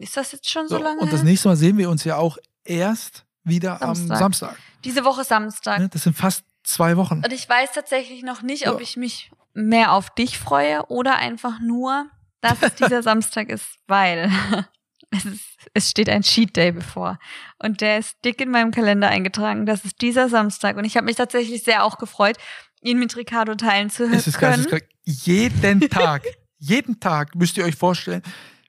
Ist 0.00 0.16
das 0.16 0.32
jetzt 0.32 0.48
schon 0.50 0.68
so, 0.68 0.76
so 0.76 0.82
lange? 0.82 1.00
Und 1.00 1.12
das 1.12 1.22
nächste 1.22 1.48
Mal 1.48 1.56
sehen 1.56 1.78
wir 1.78 1.90
uns 1.90 2.04
ja 2.04 2.16
auch 2.16 2.36
erst 2.64 3.24
wieder 3.44 3.78
Samstag. 3.78 4.10
am 4.10 4.18
Samstag. 4.18 4.56
Diese 4.84 5.04
Woche 5.04 5.24
Samstag. 5.24 5.90
Das 5.90 6.02
sind 6.02 6.16
fast 6.16 6.44
zwei 6.62 6.96
Wochen. 6.96 7.22
Und 7.24 7.32
ich 7.32 7.48
weiß 7.48 7.72
tatsächlich 7.72 8.22
noch 8.22 8.42
nicht, 8.42 8.68
ob 8.68 8.80
ich 8.80 8.96
mich 8.96 9.30
mehr 9.54 9.92
auf 9.92 10.10
dich 10.10 10.38
freue 10.38 10.86
oder 10.86 11.16
einfach 11.16 11.60
nur, 11.60 12.06
dass 12.40 12.62
es 12.62 12.74
dieser 12.74 13.02
Samstag 13.02 13.48
ist, 13.48 13.66
weil 13.86 14.30
es, 15.10 15.24
ist, 15.24 15.44
es 15.74 15.90
steht 15.90 16.08
ein 16.08 16.22
Cheat 16.22 16.56
Day 16.56 16.72
bevor. 16.72 17.18
Und 17.58 17.80
der 17.80 17.98
ist 17.98 18.16
dick 18.24 18.40
in 18.40 18.50
meinem 18.50 18.70
Kalender 18.70 19.08
eingetragen. 19.08 19.66
Das 19.66 19.84
ist 19.84 20.00
dieser 20.00 20.28
Samstag. 20.28 20.76
Und 20.76 20.84
ich 20.84 20.96
habe 20.96 21.06
mich 21.06 21.16
tatsächlich 21.16 21.64
sehr 21.64 21.84
auch 21.84 21.98
gefreut, 21.98 22.36
ihn 22.82 22.98
mit 22.98 23.16
Ricardo 23.16 23.54
teilen 23.54 23.90
zu 23.90 24.04
es 24.04 24.26
ist 24.26 24.38
können. 24.38 24.64
Geil, 24.64 24.82
jeden 25.04 25.80
Tag, 25.88 26.24
jeden 26.58 27.00
Tag 27.00 27.34
müsst 27.34 27.56
ihr 27.56 27.64
euch 27.64 27.76
vorstellen, 27.76 28.22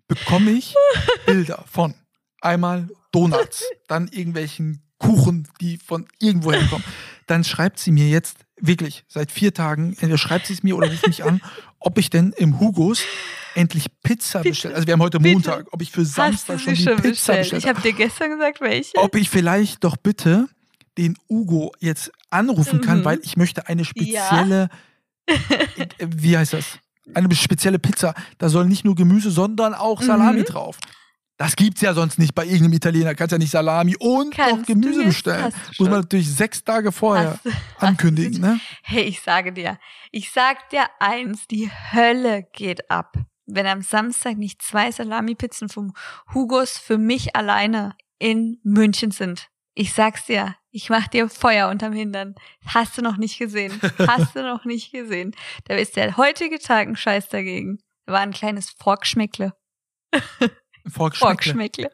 bekomme 0.10 0.52
ich 0.52 0.76
Bilder 1.26 1.64
von 1.72 1.94
einmal 2.42 2.90
Donuts, 3.14 3.64
dann 3.88 4.10
irgendwelchen 4.10 4.82
Kuchen, 4.98 5.48
die 5.62 5.78
von 5.78 6.06
irgendwo 6.20 6.52
herkommen. 6.52 6.84
Dann 7.28 7.46
schreibt 7.46 7.80
sie 7.80 7.92
mir 7.92 8.10
jetzt 8.10 8.38
wirklich 8.60 9.06
seit 9.08 9.32
vier 9.32 9.54
Tagen, 9.54 9.92
entweder 9.92 10.18
schreibt 10.18 10.48
sie 10.48 10.54
es 10.54 10.64
mir 10.64 10.76
oder 10.76 10.90
ruft 10.90 11.08
mich 11.08 11.24
an, 11.24 11.42
ob 11.80 11.98
ich 11.98 12.10
denn 12.10 12.34
im 12.36 12.60
Hugos 12.60 13.02
endlich 13.56 13.86
Pizza 14.04 14.42
bestellt. 14.42 14.76
Also 14.76 14.88
wir 14.88 14.94
haben 14.94 15.02
heute 15.02 15.20
Montag, 15.20 15.68
ob 15.72 15.82
ich 15.82 15.92
für 15.92 16.04
Samstag 16.04 16.60
schon 16.60 16.74
die 16.74 16.84
schon 16.84 16.98
Pizza 16.98 17.38
bestellt, 17.38 17.64
Ich 17.64 17.70
habe 17.70 17.82
dir 17.82 17.94
gestern 17.94 18.32
gesagt, 18.32 18.60
welche. 18.60 18.98
Ob 18.98 19.16
ich 19.16 19.30
vielleicht 19.30 19.84
doch 19.84 19.96
bitte 19.96 20.50
den 20.98 21.16
Ugo 21.30 21.72
jetzt 21.80 22.12
anrufen 22.30 22.82
kann, 22.82 23.00
mhm. 23.00 23.06
weil 23.06 23.20
ich 23.24 23.38
möchte 23.38 23.68
eine 23.68 23.86
spezielle, 23.86 24.70
ja. 25.30 25.36
wie 26.00 26.38
heißt 26.38 26.54
das? 26.54 26.80
Eine 27.14 27.34
spezielle 27.36 27.80
Pizza. 27.80 28.14
Da 28.38 28.50
soll 28.50 28.66
nicht 28.66 28.86
nur 28.86 28.96
Gemüse, 28.96 29.32
sondern 29.32 29.74
auch 29.74 30.02
Salami 30.02 30.40
mhm. 30.40 30.46
drauf. 30.46 30.78
Das 31.40 31.56
gibt's 31.56 31.80
ja 31.80 31.94
sonst 31.94 32.20
nicht 32.20 32.36
bei 32.36 32.44
irgendeinem 32.44 32.74
Italiener. 32.74 33.16
Kannst 33.16 33.32
ja 33.32 33.38
nicht 33.38 33.52
Salami 33.52 33.96
und 33.98 34.36
Kannst 34.36 34.58
noch 34.58 34.66
Gemüse 34.66 35.06
bestellen. 35.06 35.54
Muss 35.78 35.90
man 35.90 36.02
natürlich 36.02 36.30
sechs 36.30 36.66
Tage 36.66 36.92
vorher 36.92 37.40
hast, 37.44 37.56
ankündigen, 37.78 38.44
hast 38.44 38.54
ne? 38.56 38.60
Hey, 38.84 39.04
ich 39.04 39.22
sage 39.22 39.54
dir, 39.54 39.80
ich 40.12 40.32
sag 40.32 40.70
dir 40.70 40.86
eins, 41.00 41.48
die 41.48 41.72
Hölle 41.94 42.46
geht 42.52 42.92
ab. 42.92 43.16
Wenn 43.46 43.66
am 43.68 43.82
Samstag 43.82 44.38
nicht 44.38 44.62
zwei 44.62 44.92
Salami-Pizzen 44.92 45.70
vom 45.70 45.94
Hugos 46.34 46.78
für 46.78 46.98
mich 46.98 47.38
alleine 47.38 47.96
in 48.20 48.60
München 48.64 49.12
sind. 49.12 49.48
Ich 49.76 49.94
sag's 49.94 50.26
dir, 50.26 50.56
ich 50.72 50.90
mach 50.90 51.08
dir 51.08 51.30
Feuer 51.30 51.70
unterm 51.70 51.94
Hintern. 51.94 52.36
Hast 52.66 52.98
du 52.98 53.02
noch 53.02 53.18
nicht 53.18 53.38
gesehen. 53.40 53.80
Hast 53.98 54.36
du 54.36 54.42
noch 54.42 54.66
nicht 54.66 54.92
gesehen. 54.92 55.36
Da 55.66 55.76
ist 55.76 55.96
der 55.96 56.18
heutige 56.18 56.60
Tag 56.60 56.88
ein 56.88 56.96
Scheiß 56.96 57.30
dagegen. 57.30 57.80
Da 58.06 58.14
war 58.14 58.22
ein 58.22 58.32
kleines 58.32 58.70
Forkschmeckle. 58.70 59.54
Volksschmeckle. 60.90 61.92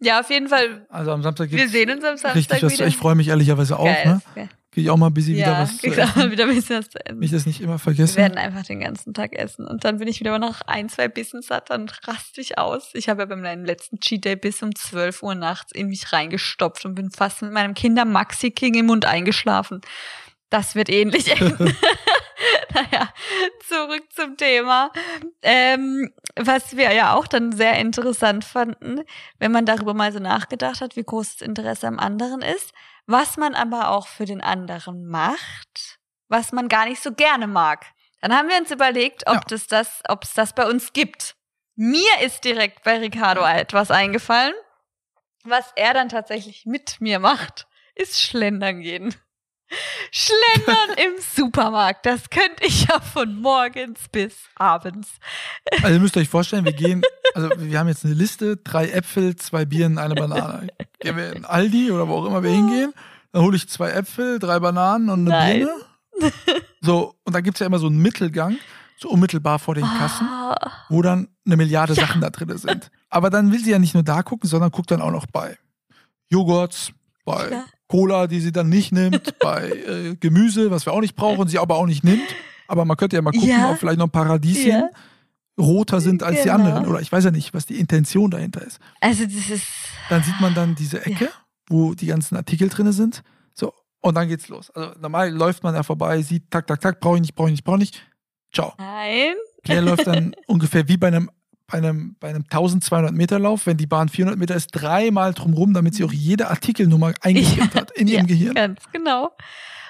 Ja, 0.00 0.20
auf 0.20 0.30
jeden 0.30 0.48
Fall. 0.48 0.86
Also 0.88 1.10
am 1.10 1.22
Samstag 1.22 1.50
geht's 1.50 1.62
Wir 1.62 1.68
sehen 1.68 1.90
uns 1.90 2.04
am 2.04 2.16
Samstag 2.16 2.34
richtig 2.34 2.62
wieder. 2.70 2.86
Ich 2.86 2.96
freue 2.96 3.14
mich 3.14 3.28
ehrlicherweise 3.28 3.78
auch. 3.78 3.84
Geil, 3.84 4.20
ne? 4.34 4.48
Gehe 4.74 4.84
ich 4.84 4.90
auch 4.90 4.96
mal 4.96 5.06
ein 5.06 5.14
bisschen 5.14 5.36
ja, 5.36 5.46
wieder 5.46 5.58
was 5.60 5.78
zu 5.78 5.86
essen. 5.86 6.30
wieder 6.32 6.44
ein 6.44 6.54
bisschen 6.54 6.78
was 6.78 6.90
zu 6.90 7.06
essen. 7.06 7.18
Mich 7.18 7.30
das 7.30 7.46
nicht 7.46 7.60
immer 7.60 7.78
vergessen. 7.78 8.16
Wir 8.16 8.22
werden 8.22 8.38
einfach 8.38 8.64
den 8.64 8.80
ganzen 8.80 9.14
Tag 9.14 9.32
essen. 9.32 9.66
Und 9.66 9.84
dann 9.84 9.98
bin 9.98 10.08
ich 10.08 10.18
wieder 10.18 10.36
nach 10.38 10.62
ein, 10.62 10.88
zwei 10.88 11.08
Bissen 11.08 11.42
satt, 11.42 11.70
dann 11.70 11.88
raste 12.06 12.40
ich 12.40 12.58
aus. 12.58 12.90
Ich 12.94 13.08
habe 13.08 13.22
ja 13.22 13.26
bei 13.26 13.36
meinem 13.36 13.64
letzten 13.64 14.00
Cheat 14.00 14.24
Day 14.24 14.36
bis 14.36 14.62
um 14.62 14.74
12 14.74 15.22
Uhr 15.22 15.34
nachts 15.34 15.72
in 15.72 15.88
mich 15.88 16.12
reingestopft 16.12 16.84
und 16.84 16.96
bin 16.96 17.10
fast 17.10 17.42
mit 17.42 17.52
meinem 17.52 17.74
Kinder 17.74 18.04
Maxi 18.04 18.50
King 18.50 18.74
im 18.74 18.86
Mund 18.86 19.04
eingeschlafen. 19.04 19.80
Das 20.50 20.74
wird 20.74 20.88
ähnlich 20.88 21.40
enden. 21.40 21.74
naja, 22.92 23.08
zurück 23.66 24.04
zum 24.12 24.36
Thema. 24.36 24.90
Ähm, 25.42 26.12
was 26.36 26.76
wir 26.76 26.92
ja 26.92 27.14
auch 27.14 27.26
dann 27.26 27.52
sehr 27.52 27.78
interessant 27.78 28.44
fanden, 28.44 29.02
wenn 29.38 29.52
man 29.52 29.66
darüber 29.66 29.94
mal 29.94 30.12
so 30.12 30.18
nachgedacht 30.18 30.80
hat, 30.80 30.96
wie 30.96 31.04
groß 31.04 31.36
das 31.36 31.46
Interesse 31.46 31.86
am 31.86 31.98
anderen 31.98 32.42
ist, 32.42 32.72
was 33.06 33.36
man 33.36 33.54
aber 33.54 33.90
auch 33.90 34.08
für 34.08 34.24
den 34.24 34.40
anderen 34.40 35.06
macht, 35.06 35.98
was 36.28 36.52
man 36.52 36.68
gar 36.68 36.86
nicht 36.86 37.02
so 37.02 37.12
gerne 37.12 37.46
mag. 37.46 37.86
Dann 38.20 38.34
haben 38.34 38.48
wir 38.48 38.56
uns 38.56 38.70
überlegt, 38.70 39.26
ob 39.26 39.34
ja. 39.34 39.42
das 39.48 39.66
das, 39.66 40.02
ob 40.08 40.24
es 40.24 40.34
das 40.34 40.54
bei 40.54 40.66
uns 40.66 40.92
gibt. 40.92 41.36
Mir 41.76 42.20
ist 42.22 42.44
direkt 42.44 42.82
bei 42.82 42.98
Ricardo 42.98 43.44
etwas 43.44 43.90
eingefallen. 43.90 44.54
Was 45.44 45.72
er 45.76 45.92
dann 45.92 46.08
tatsächlich 46.08 46.64
mit 46.64 47.00
mir 47.00 47.18
macht, 47.18 47.66
ist 47.94 48.20
Schlendern 48.20 48.80
gehen. 48.80 49.14
Schlendern 50.10 50.96
im 50.96 51.12
Supermarkt, 51.34 52.06
das 52.06 52.30
könnte 52.30 52.64
ich 52.64 52.86
ja 52.86 53.00
von 53.00 53.40
morgens 53.40 54.00
bis 54.12 54.34
abends. 54.54 55.08
Also 55.82 55.94
ihr 55.94 56.00
müsst 56.00 56.16
euch 56.16 56.28
vorstellen, 56.28 56.64
wir 56.64 56.72
gehen, 56.72 57.02
also 57.34 57.50
wir 57.56 57.78
haben 57.78 57.88
jetzt 57.88 58.04
eine 58.04 58.14
Liste, 58.14 58.56
drei 58.58 58.88
Äpfel, 58.90 59.36
zwei 59.36 59.64
Bieren, 59.64 59.98
eine 59.98 60.14
Banane. 60.14 60.68
Gehen 61.00 61.16
wir 61.16 61.32
in 61.34 61.44
Aldi 61.44 61.90
oder 61.90 62.06
wo 62.08 62.14
auch 62.16 62.26
immer 62.26 62.42
wir 62.42 62.50
hingehen, 62.50 62.92
dann 63.32 63.42
hole 63.42 63.56
ich 63.56 63.68
zwei 63.68 63.90
Äpfel, 63.90 64.38
drei 64.38 64.60
Bananen 64.60 65.08
und 65.08 65.20
eine 65.20 65.30
Nein. 65.30 65.60
Birne. 65.60 66.32
So, 66.80 67.16
und 67.24 67.34
da 67.34 67.40
gibt's 67.40 67.58
ja 67.60 67.66
immer 67.66 67.80
so 67.80 67.86
einen 67.88 67.98
Mittelgang, 67.98 68.56
so 68.98 69.08
unmittelbar 69.08 69.58
vor 69.58 69.74
den 69.74 69.84
Kassen, 69.84 70.26
Ah, 70.28 70.54
wo 70.88 71.02
dann 71.02 71.28
eine 71.44 71.56
Milliarde 71.56 71.94
Sachen 71.94 72.20
da 72.20 72.30
drin 72.30 72.56
sind. 72.56 72.90
Aber 73.10 73.30
dann 73.30 73.50
will 73.50 73.58
sie 73.58 73.72
ja 73.72 73.80
nicht 73.80 73.94
nur 73.94 74.04
da 74.04 74.22
gucken, 74.22 74.48
sondern 74.48 74.70
guckt 74.70 74.92
dann 74.92 75.02
auch 75.02 75.10
noch 75.10 75.26
bei 75.26 75.58
Joghurts, 76.28 76.92
bei 77.24 77.46
Klar. 77.48 77.64
Cola, 77.88 78.26
die 78.26 78.40
sie 78.40 78.52
dann 78.52 78.68
nicht 78.68 78.92
nimmt, 78.92 79.38
bei 79.40 79.68
äh, 79.70 80.16
Gemüse, 80.16 80.70
was 80.70 80.86
wir 80.86 80.92
auch 80.92 81.00
nicht 81.00 81.16
brauchen, 81.16 81.48
sie 81.48 81.58
aber 81.58 81.76
auch 81.76 81.86
nicht 81.86 82.04
nimmt. 82.04 82.22
Aber 82.68 82.84
man 82.84 82.96
könnte 82.96 83.16
ja 83.16 83.22
mal 83.22 83.32
gucken, 83.32 83.48
Ja. 83.48 83.70
ob 83.70 83.78
vielleicht 83.78 83.98
noch 83.98 84.06
ein 84.06 84.10
paar 84.10 84.28
Radieschen 84.28 84.70
Ja. 84.70 84.88
roter 85.58 86.00
sind 86.00 86.22
als 86.22 86.38
die 86.42 86.48
Genau. 86.48 86.54
anderen. 86.54 86.86
Oder 86.86 87.00
ich 87.00 87.12
weiß 87.12 87.24
ja 87.24 87.30
nicht, 87.30 87.52
was 87.54 87.66
die 87.66 87.78
Intention 87.78 88.30
dahinter 88.30 88.62
ist. 88.62 88.78
Also 89.00 89.24
das 89.24 89.50
ist. 89.50 89.66
Dann 90.08 90.22
sieht 90.22 90.40
man 90.40 90.54
dann 90.54 90.74
diese 90.74 91.04
Ecke, 91.04 91.28
wo 91.68 91.94
die 91.94 92.06
ganzen 92.06 92.36
Artikel 92.36 92.68
drin 92.68 92.90
sind. 92.92 93.22
So, 93.52 93.72
und 94.00 94.14
dann 94.16 94.28
geht's 94.28 94.48
los. 94.48 94.70
Also 94.70 94.98
normal 94.98 95.30
läuft 95.30 95.62
man 95.62 95.74
da 95.74 95.82
vorbei, 95.82 96.22
sieht, 96.22 96.50
tak, 96.50 96.66
tak, 96.66 96.80
tak, 96.80 97.00
brauche 97.00 97.16
ich 97.16 97.22
nicht, 97.22 97.34
brauche 97.34 97.48
ich 97.48 97.52
nicht, 97.52 97.64
brauche 97.64 97.76
ich 97.82 97.92
nicht. 97.92 98.02
Ciao. 98.52 98.72
Nein. 98.78 99.34
Der 99.66 99.82
läuft 99.82 100.06
dann 100.06 100.34
ungefähr 100.46 100.88
wie 100.88 100.96
bei 100.96 101.08
einem, 101.08 101.30
bei 101.66 101.78
einem, 101.78 102.16
bei 102.20 102.28
einem 102.28 102.44
1200 102.44 103.12
Meter 103.12 103.38
Lauf, 103.38 103.66
wenn 103.66 103.76
die 103.76 103.86
Bahn 103.86 104.08
400 104.08 104.38
Meter 104.38 104.54
ist, 104.54 104.68
dreimal 104.68 105.32
drumrum, 105.32 105.72
damit 105.72 105.94
sie 105.94 106.04
auch 106.04 106.12
jede 106.12 106.48
Artikelnummer 106.48 107.14
eingeschrieben 107.20 107.72
hat 107.74 107.90
in 107.92 108.06
ihrem 108.06 108.26
Ja, 108.26 108.26
Gehirn. 108.26 108.54
Ganz 108.54 108.80
genau. 108.92 109.30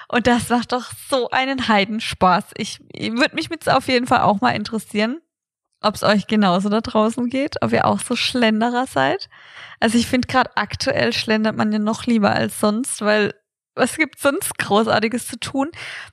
Und 0.07 0.27
das 0.27 0.49
macht 0.49 0.71
doch 0.71 0.91
so 1.09 1.29
einen 1.31 1.67
Heidenspaß. 1.67 2.45
Ich, 2.57 2.79
ich 2.91 3.11
würde 3.11 3.35
mich 3.35 3.49
jetzt 3.49 3.69
auf 3.69 3.87
jeden 3.87 4.07
Fall 4.07 4.21
auch 4.21 4.39
mal 4.39 4.51
interessieren, 4.51 5.19
ob 5.81 5.95
es 5.95 6.03
euch 6.03 6.27
genauso 6.27 6.69
da 6.69 6.81
draußen 6.81 7.27
geht, 7.29 7.61
ob 7.61 7.71
ihr 7.73 7.85
auch 7.85 7.99
so 7.99 8.15
Schlenderer 8.15 8.85
seid. 8.87 9.29
Also 9.79 9.97
ich 9.97 10.07
finde 10.07 10.27
gerade 10.27 10.51
aktuell 10.55 11.11
schlendert 11.11 11.57
man 11.57 11.71
ja 11.71 11.79
noch 11.79 12.05
lieber 12.05 12.31
als 12.31 12.59
sonst, 12.59 13.01
weil 13.01 13.33
was 13.75 13.97
gibt 13.97 14.19
sonst 14.19 14.57
Großartiges 14.57 15.27
zu 15.27 15.37
tun? 15.37 15.69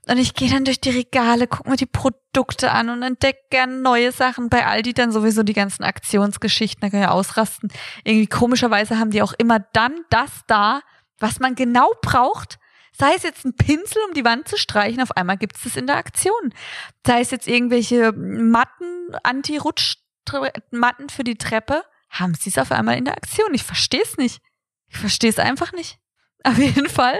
Und 0.08 0.18
ich 0.18 0.34
gehe 0.34 0.50
dann 0.50 0.64
durch 0.64 0.80
die 0.80 0.90
Regale, 0.90 1.46
gucke 1.46 1.70
mir 1.70 1.76
die 1.76 1.86
Produkte 1.86 2.72
an 2.72 2.90
und 2.90 3.02
entdecke 3.02 3.38
gern 3.50 3.82
neue 3.82 4.12
Sachen. 4.12 4.48
Bei 4.48 4.66
Aldi 4.66 4.94
dann 4.94 5.12
sowieso 5.12 5.42
die 5.42 5.52
ganzen 5.52 5.84
Aktionsgeschichten, 5.84 6.80
da 6.80 6.90
kann 6.90 7.02
ich 7.02 7.08
ausrasten. 7.08 7.72
Irgendwie 8.04 8.26
komischerweise 8.26 8.98
haben 8.98 9.10
die 9.10 9.22
auch 9.22 9.32
immer 9.32 9.60
dann 9.60 9.94
das 10.10 10.30
da, 10.48 10.82
was 11.18 11.40
man 11.40 11.54
genau 11.54 11.92
braucht. 12.02 12.58
Sei 12.98 13.14
es 13.16 13.22
jetzt 13.22 13.44
ein 13.44 13.56
Pinsel, 13.56 14.02
um 14.06 14.14
die 14.14 14.24
Wand 14.24 14.48
zu 14.48 14.58
streichen, 14.58 15.00
auf 15.00 15.16
einmal 15.16 15.38
gibt 15.38 15.56
es 15.56 15.62
das 15.62 15.76
in 15.76 15.86
der 15.86 15.96
Aktion. 15.96 16.52
Sei 17.06 17.20
es 17.20 17.30
jetzt 17.30 17.48
irgendwelche 17.48 18.12
Matten, 18.12 19.14
Anti-Rutsch-Matten 19.22 21.08
für 21.08 21.24
die 21.24 21.38
Treppe, 21.38 21.84
haben 22.10 22.34
sie 22.34 22.50
es 22.50 22.58
auf 22.58 22.70
einmal 22.70 22.98
in 22.98 23.06
der 23.06 23.16
Aktion. 23.16 23.54
Ich 23.54 23.62
verstehe 23.62 24.02
es 24.02 24.18
nicht. 24.18 24.42
Ich 24.88 24.98
verstehe 24.98 25.30
es 25.30 25.38
einfach 25.38 25.72
nicht. 25.72 25.98
Auf 26.44 26.58
jeden 26.58 26.88
Fall 26.88 27.18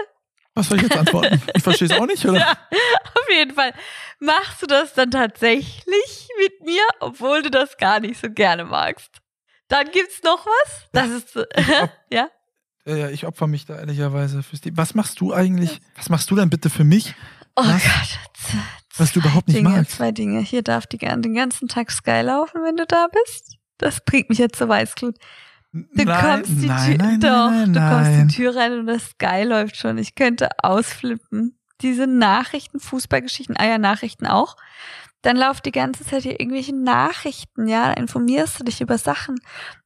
Was 0.55 0.67
soll 0.69 0.77
ich 0.77 0.83
jetzt 0.83 0.97
antworten? 0.97 1.41
Ich 1.55 1.63
verstehe 1.63 1.87
es 1.87 1.93
auch 1.99 2.05
nicht, 2.05 2.23
oder? 2.25 2.37
ja, 2.39 2.51
auf 2.51 3.29
jeden 3.29 3.53
Fall. 3.55 3.73
Machst 4.19 4.61
du 4.61 4.67
das 4.67 4.93
dann 4.93 5.09
tatsächlich 5.11 6.27
mit 6.39 6.61
mir, 6.65 6.83
obwohl 6.99 7.41
du 7.41 7.49
das 7.51 7.77
gar 7.77 7.99
nicht 7.99 8.19
so 8.21 8.29
gerne 8.29 8.65
magst? 8.65 9.09
Dann 9.67 9.89
gibt's 9.91 10.21
noch 10.23 10.45
was? 10.45 10.87
Das 10.91 11.09
ist, 11.09 11.35
op- 11.35 11.47
ja? 12.11 12.29
Ja, 12.85 12.95
ja, 12.95 13.09
ich 13.09 13.25
opfer 13.25 13.47
mich 13.47 13.65
da 13.65 13.77
ehrlicherweise 13.79 14.43
fürs 14.43 14.61
Team. 14.61 14.75
Was 14.77 14.93
machst 14.93 15.19
du 15.21 15.33
eigentlich? 15.33 15.79
Was 15.95 16.09
machst 16.09 16.29
du 16.29 16.35
denn 16.35 16.49
bitte 16.49 16.69
für 16.69 16.83
mich, 16.83 17.15
Oh 17.55 17.63
Was? 17.63 17.83
Gott. 17.83 18.19
was 18.97 19.13
du 19.13 19.19
überhaupt 19.19 19.47
nicht 19.47 19.57
Dinge, 19.57 19.69
magst? 19.69 19.91
Zwei 19.97 20.11
Dinge. 20.11 20.39
Hier 20.41 20.63
darf 20.63 20.85
die 20.87 20.97
den 20.97 21.33
ganzen 21.33 21.67
Tag 21.67 21.91
Sky 21.91 22.21
laufen, 22.21 22.61
wenn 22.63 22.75
du 22.75 22.85
da 22.85 23.07
bist. 23.11 23.57
Das 23.77 24.03
bringt 24.03 24.29
mich 24.29 24.39
jetzt 24.39 24.57
zur 24.57 24.69
Weißglut. 24.69 25.15
Du 25.73 26.03
nein, 26.03 26.21
kommst 26.21 26.61
die 26.61 26.67
nein, 26.67 26.97
Tür, 26.97 26.97
nein, 26.97 27.19
doch, 27.19 27.49
nein, 27.49 27.73
du 27.73 27.79
kommst 27.79 28.11
die 28.11 28.35
Tür 28.35 28.55
rein 28.55 28.79
und 28.79 28.85
das 28.85 29.09
Sky 29.09 29.43
läuft 29.43 29.75
schon. 29.75 29.97
Ich 29.97 30.13
könnte 30.13 30.49
ausflippen. 30.61 31.57
Diese 31.81 32.05
Nachrichten, 32.05 32.79
Fußballgeschichten, 32.79 33.57
ah 33.57 33.65
ja, 33.65 33.77
Nachrichten 33.79 34.27
auch. 34.27 34.55
Dann 35.23 35.35
lauft 35.35 35.65
die 35.65 35.71
ganze 35.71 36.05
Zeit 36.05 36.23
hier 36.23 36.39
irgendwelche 36.39 36.75
Nachrichten, 36.75 37.67
ja, 37.67 37.87
da 37.87 37.93
informierst 37.93 38.59
du 38.59 38.65
dich 38.65 38.81
über 38.81 38.97
Sachen. 38.97 39.35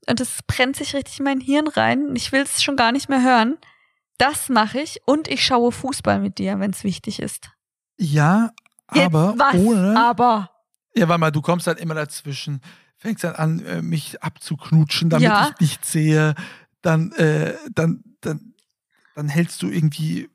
Und 0.10 0.20
das 0.20 0.40
brennt 0.46 0.76
sich 0.76 0.94
richtig 0.94 1.20
in 1.20 1.26
mein 1.26 1.40
Hirn 1.40 1.68
rein. 1.68 2.16
Ich 2.16 2.32
will 2.32 2.42
es 2.42 2.62
schon 2.62 2.76
gar 2.76 2.92
nicht 2.92 3.08
mehr 3.08 3.24
hören. 3.24 3.58
Das 4.18 4.50
mache 4.50 4.80
ich 4.80 5.02
und 5.06 5.28
ich 5.28 5.46
schaue 5.46 5.72
Fußball 5.72 6.20
mit 6.20 6.38
dir, 6.40 6.60
wenn 6.60 6.72
es 6.72 6.84
wichtig 6.84 7.22
ist. 7.22 7.52
Ja, 7.98 8.52
Jetzt 8.94 9.06
aber 9.06 9.36
was? 9.38 9.54
ohne. 9.56 9.98
Aber. 9.98 10.50
Ja, 10.96 11.08
warte 11.08 11.20
mal, 11.20 11.32
du 11.32 11.42
kommst 11.42 11.68
halt 11.68 11.80
immer 11.80 11.94
dazwischen, 11.94 12.62
fängst 12.98 13.24
dann 13.24 13.36
an, 13.36 13.60
äh, 13.66 13.82
mich 13.82 14.22
abzuknutschen, 14.24 15.10
damit 15.10 15.28
Ja. 15.28 15.52
ich 15.54 15.60
nichts 15.62 15.92
sehe. 15.92 16.36
Dann, 16.82 17.12
äh, 17.14 17.54
dann, 17.74 18.04
dann, 18.22 18.54
dann 19.16 19.28
hältst 19.30 19.62
du 19.62 19.70
irgendwie 19.70 20.30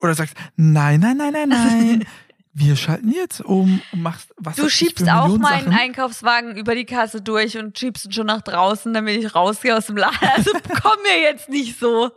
oder 0.00 0.14
sagst, 0.14 0.34
nein, 0.56 1.00
nein, 1.00 1.16
nein, 1.18 1.32
nein, 1.32 1.48
nein. 1.48 2.06
Wir 2.52 2.74
schalten 2.74 3.12
jetzt 3.12 3.40
um 3.42 3.80
und 3.92 4.02
machst 4.02 4.32
was 4.36 4.56
Du 4.56 4.68
schiebst 4.68 5.08
auch 5.08 5.38
meinen 5.38 5.66
Sachen. 5.66 5.72
Einkaufswagen 5.78 6.56
über 6.56 6.74
die 6.74 6.84
Kasse 6.84 7.22
durch 7.22 7.56
und 7.56 7.78
schiebst 7.78 8.06
ihn 8.06 8.12
schon 8.12 8.26
nach 8.26 8.42
draußen, 8.42 8.92
damit 8.92 9.22
ich 9.22 9.34
rausgehe 9.36 9.76
aus 9.76 9.86
dem 9.86 9.96
Laden. 9.96 10.18
Also 10.36 10.50
komm 10.82 11.00
mir 11.04 11.22
jetzt 11.22 11.48
nicht 11.48 11.78
so. 11.78 12.10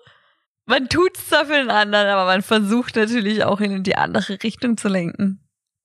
Man 0.65 0.89
tut's 0.89 1.28
zwar 1.30 1.46
für 1.46 1.54
den 1.54 1.69
anderen, 1.69 2.08
aber 2.08 2.26
man 2.26 2.41
versucht 2.41 2.96
natürlich 2.96 3.43
auch 3.43 3.60
ihn 3.62 3.72
in 3.72 3.84
die 3.84 3.96
andere 3.96 4.41
Richtung 4.41 4.76
zu 4.76 4.88
lenken. 4.88 5.39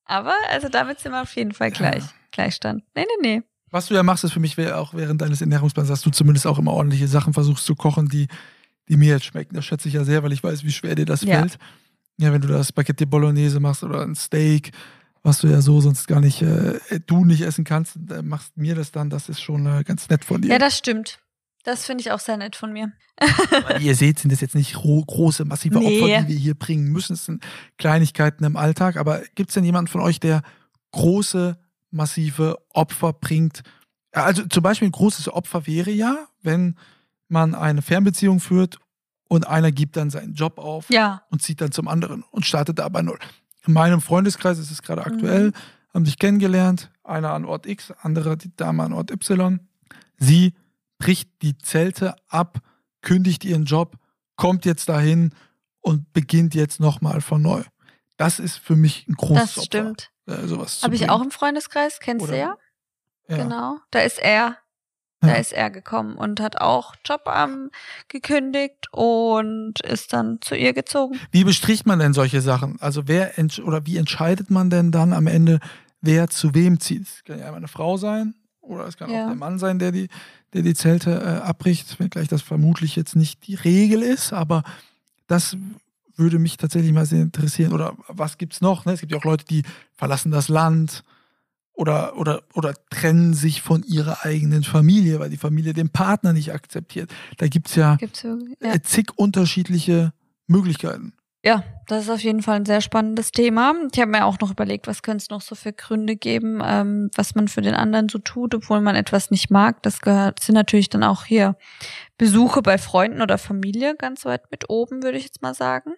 Aber 0.06 0.32
also 0.50 0.68
damit 0.70 1.00
sind 1.00 1.12
wir 1.12 1.20
auf 1.22 1.34
jeden 1.36 1.52
Fall 1.52 1.70
gleich. 1.70 2.04
Ja. 2.04 2.10
Gleichstand. 2.32 2.84
Nee, 2.94 3.04
nee, 3.20 3.28
nee. 3.36 3.42
Was 3.70 3.86
du 3.86 3.94
ja 3.94 4.02
machst, 4.02 4.24
ist 4.24 4.32
für 4.32 4.40
mich 4.40 4.58
auch 4.72 4.94
während 4.94 5.20
deines 5.20 5.40
Ernährungsplans, 5.40 5.88
dass 5.88 6.00
du 6.02 6.10
zumindest 6.10 6.46
auch 6.46 6.58
immer 6.58 6.72
ordentliche 6.72 7.08
Sachen 7.08 7.34
versuchst 7.34 7.64
zu 7.66 7.74
kochen, 7.74 8.08
die, 8.08 8.28
die 8.88 8.96
mir 8.96 9.14
jetzt 9.14 9.26
schmecken. 9.26 9.54
Das 9.54 9.64
schätze 9.64 9.88
ich 9.88 9.94
ja 9.94 10.04
sehr, 10.04 10.22
weil 10.22 10.32
ich 10.32 10.42
weiß, 10.42 10.64
wie 10.64 10.72
schwer 10.72 10.94
dir 10.94 11.04
das 11.06 11.22
Ja. 11.22 11.38
fällt. 11.38 11.58
Ja, 12.20 12.32
wenn 12.32 12.40
du 12.40 12.48
das 12.48 12.68
Spaghetti 12.68 13.06
Bolognese 13.06 13.60
machst 13.60 13.84
oder 13.84 14.02
ein 14.02 14.14
Steak, 14.16 14.72
was 15.22 15.40
du 15.40 15.48
ja 15.48 15.60
so 15.60 15.80
sonst 15.80 16.08
gar 16.08 16.20
nicht, 16.20 16.42
äh, 16.42 16.78
du 17.06 17.24
nicht 17.24 17.42
essen 17.42 17.64
kannst, 17.64 17.96
äh, 18.10 18.22
machst 18.22 18.56
mir 18.56 18.74
das 18.74 18.90
dann, 18.92 19.10
das 19.10 19.28
ist 19.28 19.40
schon 19.40 19.66
äh, 19.66 19.84
ganz 19.84 20.08
nett 20.08 20.24
von 20.24 20.40
dir. 20.42 20.48
Ja, 20.50 20.58
das 20.58 20.76
stimmt. 20.78 21.20
Das 21.64 21.84
finde 21.84 22.00
ich 22.02 22.10
auch 22.12 22.20
sehr 22.20 22.36
nett 22.36 22.56
von 22.56 22.72
mir. 22.72 22.92
Wie 23.78 23.86
ihr 23.86 23.94
seht, 23.96 24.18
sind 24.20 24.32
das 24.32 24.40
jetzt 24.40 24.54
nicht 24.54 24.74
gro 24.74 25.04
große, 25.04 25.44
massive 25.44 25.78
Nee. 25.78 26.00
Opfer, 26.02 26.22
die 26.22 26.28
wir 26.28 26.38
hier 26.38 26.54
bringen 26.54 26.90
müssen. 26.90 27.12
Es 27.14 27.24
sind 27.26 27.44
Kleinigkeiten 27.76 28.44
im 28.44 28.56
Alltag. 28.56 28.96
Aber 28.96 29.20
gibt 29.34 29.50
es 29.50 29.54
denn 29.54 29.64
jemanden 29.64 29.90
von 29.90 30.00
euch, 30.00 30.18
der 30.20 30.42
große, 30.92 31.58
massive 31.90 32.56
Opfer 32.72 33.12
bringt? 33.12 33.62
Also 34.12 34.46
zum 34.46 34.62
Beispiel 34.62 34.88
ein 34.88 34.92
großes 34.92 35.28
Opfer 35.32 35.66
wäre 35.66 35.90
ja, 35.90 36.26
wenn 36.42 36.76
man 37.28 37.54
eine 37.54 37.82
Fernbeziehung 37.82 38.40
führt 38.40 38.78
und 39.28 39.46
einer 39.46 39.70
gibt 39.72 39.96
dann 39.96 40.10
seinen 40.10 40.34
Job 40.34 40.58
auf 40.58 40.88
Ja. 40.90 41.22
und 41.30 41.42
zieht 41.42 41.60
dann 41.60 41.72
zum 41.72 41.88
anderen 41.88 42.22
und 42.30 42.46
startet 42.46 42.78
da 42.78 42.88
bei 42.88 43.02
Null. 43.02 43.18
In 43.66 43.74
meinem 43.74 44.00
Freundeskreis 44.00 44.58
ist 44.58 44.70
es 44.70 44.80
gerade 44.82 45.04
aktuell, 45.04 45.52
haben 45.92 46.06
sich 46.06 46.18
kennengelernt, 46.18 46.90
einer 47.04 47.32
an 47.32 47.44
Ort 47.44 47.66
X, 47.66 47.92
andere 48.02 48.36
die 48.36 48.54
Dame 48.56 48.82
an 48.84 48.92
Ort 48.94 49.10
Y. 49.10 49.60
Sie 50.16 50.54
bricht 50.98 51.30
die 51.42 51.58
Zelte 51.58 52.14
ab, 52.28 52.60
kündigt 53.02 53.44
ihren 53.44 53.64
Job, 53.66 53.98
kommt 54.36 54.64
jetzt 54.64 54.88
dahin 54.88 55.32
und 55.80 56.12
beginnt 56.12 56.54
jetzt 56.54 56.80
nochmal 56.80 57.20
von 57.20 57.42
neu. 57.42 57.62
Das 58.18 58.38
ist 58.38 58.58
für 58.58 58.76
mich 58.76 59.08
ein 59.08 59.14
großes 59.14 59.40
Das 59.42 59.56
Opfer. 59.58 59.64
stimmt. 59.66 60.10
Äh, 60.26 60.46
sowas 60.46 60.80
zu 60.80 60.84
Habe 60.84 60.94
ich 60.94 61.08
auch 61.08 61.22
im 61.22 61.30
Freundeskreis, 61.30 61.98
kennst 62.00 62.24
Oder- 62.24 62.32
du 62.32 62.38
ja? 62.38 62.56
Ja. 63.28 63.36
Genau. 63.38 63.78
Da 63.90 64.00
ist 64.00 64.18
er. 64.18 64.58
Da 65.20 65.28
Ja. 65.28 65.34
ist 65.34 65.52
er 65.52 65.70
gekommen 65.70 66.16
und 66.16 66.38
hat 66.40 66.60
auch 66.60 66.94
Job 67.04 67.22
ähm, 67.26 67.70
gekündigt 68.06 68.86
und 68.92 69.80
ist 69.80 70.12
dann 70.12 70.38
zu 70.40 70.54
ihr 70.54 70.72
gezogen. 70.72 71.18
Wie 71.32 71.42
bestricht 71.42 71.86
man 71.86 71.98
denn 71.98 72.12
solche 72.12 72.40
Sachen? 72.40 72.80
Also 72.80 73.08
wer 73.08 73.32
oder 73.64 73.84
wie 73.84 73.96
entscheidet 73.96 74.48
man 74.50 74.70
denn 74.70 74.92
dann 74.92 75.12
am 75.12 75.26
Ende, 75.26 75.58
wer 76.00 76.28
zu 76.28 76.54
wem 76.54 76.78
zieht? 76.78 77.02
Es 77.02 77.24
kann 77.24 77.40
ja 77.40 77.52
eine 77.52 77.66
Frau 77.66 77.96
sein 77.96 78.34
oder 78.60 78.86
es 78.86 78.96
kann 78.96 79.10
Ja. 79.10 79.24
auch 79.24 79.26
der 79.28 79.34
Mann 79.36 79.58
sein, 79.58 79.80
der 79.80 79.90
die, 79.90 80.08
der 80.52 80.62
die 80.62 80.74
Zelte 80.74 81.10
äh, 81.20 81.44
abbricht, 81.46 81.98
wenngleich 81.98 82.28
das 82.28 82.42
vermutlich 82.42 82.94
jetzt 82.94 83.16
nicht 83.16 83.46
die 83.48 83.56
Regel 83.56 84.02
ist, 84.02 84.32
aber 84.32 84.62
das 85.26 85.56
würde 86.18 86.38
mich 86.38 86.56
tatsächlich 86.56 86.92
mal 86.92 87.06
sehr 87.06 87.22
interessieren. 87.22 87.72
Oder 87.72 87.96
was 88.08 88.38
gibt's 88.38 88.60
noch? 88.60 88.84
Ne? 88.84 88.92
Es 88.92 89.00
gibt 89.00 89.12
ja 89.12 89.18
auch 89.18 89.24
Leute, 89.24 89.44
die 89.44 89.62
verlassen 89.94 90.30
das 90.30 90.48
Land 90.48 91.04
oder, 91.78 92.16
oder, 92.16 92.42
oder 92.54 92.74
trennen 92.90 93.34
sich 93.34 93.62
von 93.62 93.84
ihrer 93.84 94.24
eigenen 94.24 94.64
Familie, 94.64 95.20
weil 95.20 95.30
die 95.30 95.36
Familie 95.36 95.74
den 95.74 95.90
Partner 95.90 96.32
nicht 96.32 96.52
akzeptiert. 96.52 97.10
Da 97.36 97.46
ja, 97.46 97.96
Gibt's 97.96 98.20
so, 98.20 98.36
ja. 98.60 98.74
äh, 98.74 98.82
zig 98.82 99.12
unterschiedliche 99.16 100.12
Möglichkeiten. 100.48 101.12
ja, 101.44 101.62
das 101.86 102.04
ist 102.04 102.10
auf 102.10 102.20
jeden 102.20 102.42
Fall 102.42 102.56
ein 102.56 102.66
sehr 102.66 102.80
spannendes 102.80 103.30
Thema. 103.30 103.74
Ich 103.92 104.00
habe 104.00 104.10
mir 104.10 104.24
auch 104.24 104.40
noch 104.40 104.50
überlegt, 104.50 104.88
was 104.88 105.02
könnte 105.02 105.22
es 105.22 105.30
noch 105.30 105.40
so 105.40 105.54
für 105.54 105.72
Gründe 105.72 106.16
geben, 106.16 106.60
ähm, 106.64 107.10
was 107.14 107.36
man 107.36 107.46
für 107.46 107.62
den 107.62 107.74
anderen 107.74 108.08
so 108.08 108.18
tut, 108.18 108.56
obwohl 108.56 108.80
man 108.80 108.96
etwas 108.96 109.30
nicht 109.30 109.48
mag. 109.48 109.80
Das 109.84 110.00
gehört, 110.00 110.40
sind 110.40 110.56
natürlich 110.56 110.88
dann 110.88 111.04
auch 111.04 111.26
hier 111.26 111.56
Besuche 112.16 112.60
bei 112.60 112.76
Freunden 112.76 113.22
oder 113.22 113.38
Familie 113.38 113.94
ganz 113.94 114.24
weit 114.24 114.50
mit 114.50 114.68
oben, 114.68 115.04
würde 115.04 115.18
ich 115.18 115.24
jetzt 115.24 115.42
mal 115.42 115.54
sagen. 115.54 115.92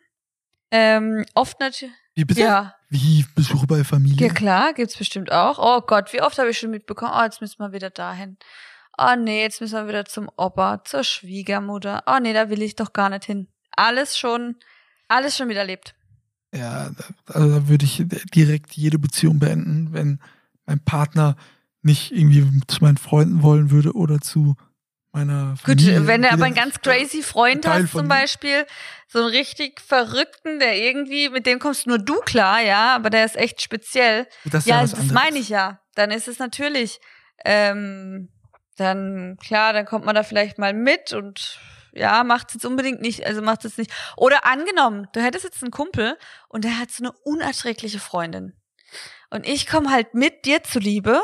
Ähm, 0.71 1.25
oft 1.35 1.61
natürlich. 1.61 1.95
Wie 2.15 2.25
bitte? 2.25 2.41
Ja. 2.41 2.75
Wie 2.89 3.25
Besuche 3.35 3.67
bei 3.67 3.85
Familie? 3.85 4.27
Ja 4.27 4.33
klar, 4.33 4.73
gibt's 4.75 4.97
bestimmt 4.97 5.31
auch. 5.33 5.59
Oh 5.59 5.81
Gott, 5.87 6.13
wie 6.13 6.23
oft 6.23 6.39
habe 6.39 6.51
ich 6.51 6.59
schon 6.59 6.71
mitbekommen, 6.71 7.13
oh, 7.15 7.23
jetzt 7.23 7.41
müssen 7.41 7.59
wir 7.59 7.73
wieder 7.73 7.91
dahin. 7.91 8.37
Oh 8.99 9.15
nee, 9.17 9.43
jetzt 9.43 9.61
müssen 9.61 9.77
wir 9.77 9.89
wieder 9.89 10.05
zum 10.05 10.29
Opa, 10.37 10.85
zur 10.85 11.05
Schwiegermutter. 11.05 12.03
Oh 12.07 12.19
nee, 12.21 12.33
da 12.33 12.51
will 12.51 12.63
ich 12.63 12.77
doch 12.77 12.93
gar 12.93 13.09
nicht 13.09 13.25
hin. 13.25 13.49
Alles 13.77 14.19
schon, 14.19 14.57
alles 15.09 15.37
schon 15.37 15.49
wieder 15.49 15.61
erlebt. 15.61 15.95
Ja, 16.53 16.91
also 17.27 17.61
da 17.61 17.69
würde 17.69 17.85
ich 17.85 18.05
direkt 18.35 18.73
jede 18.75 18.99
Beziehung 18.99 19.39
beenden, 19.39 19.93
wenn 19.93 20.21
mein 20.67 20.85
Partner 20.85 21.37
nicht 21.83 22.11
irgendwie 22.13 22.61
zu 22.67 22.83
meinen 22.83 22.97
Freunden 22.97 23.43
wollen 23.43 23.71
würde 23.71 23.93
oder 23.93 24.21
zu 24.21 24.57
meiner 25.13 25.55
Gut, 25.65 25.81
Familie. 25.81 26.07
wenn 26.07 26.23
du 26.23 26.31
aber 26.31 26.45
einen 26.45 26.55
ganz 26.55 26.81
crazy 26.81 27.23
Freund 27.23 27.67
hast 27.67 27.91
zum. 27.93 28.09
Beispiel, 28.09 28.67
so 29.09 29.21
einen 29.21 29.29
richtig 29.29 29.81
verrückten, 29.81 30.61
der 30.61 30.77
irgendwie, 30.77 31.29
mit 31.29 31.47
dem 31.47 31.59
kommst 31.59 31.87
nur 31.87 31.99
du 31.99 32.21
klar, 32.21 32.61
ja, 32.61 32.95
aber 32.95 33.11
der 33.11 33.25
ist 33.25 33.37
echt 33.37 33.61
speziell. 33.61 34.27
Das 34.45 34.65
ist 34.65 34.67
Ja, 34.67 34.83
was 34.83 34.93
das 34.93 35.07
meine 35.11 35.39
ich 35.39 35.49
ja. 35.49 35.81
Dann 35.95 36.11
ist 36.11 36.29
es 36.29 36.39
natürlich, 36.39 37.01
ähm, 37.45 38.29
dann, 38.77 39.37
klar, 39.43 39.73
dann 39.73 39.85
kommt 39.85 40.05
man 40.05 40.15
da 40.15 40.23
vielleicht 40.23 40.59
mal 40.59 40.73
mit 40.73 41.13
und 41.13 41.59
ja, 41.93 42.23
macht 42.23 42.49
es 42.49 42.55
jetzt 42.55 42.65
unbedingt 42.65 43.01
nicht, 43.01 43.27
also 43.27 43.43
macht 43.43 43.65
es 43.65 43.77
nicht. 43.77 43.93
Oder 44.17 44.47
angenommen, 44.47 45.09
du 45.13 45.21
hättest 45.21 45.45
jetzt 45.45 45.63
einen 45.63 45.73
Kumpel 45.73 46.17
und 46.49 46.65
der 46.65 46.79
hat 46.79 46.91
so 46.93 47.03
eine 47.03 47.13
unerträgliche 47.25 47.99
Freundin. 47.99 48.55
Und 49.31 49.47
ich 49.47 49.67
komme 49.67 49.91
halt 49.91 50.15
mit 50.15 50.45
dir 50.45 50.63
zuliebe, 50.63 51.21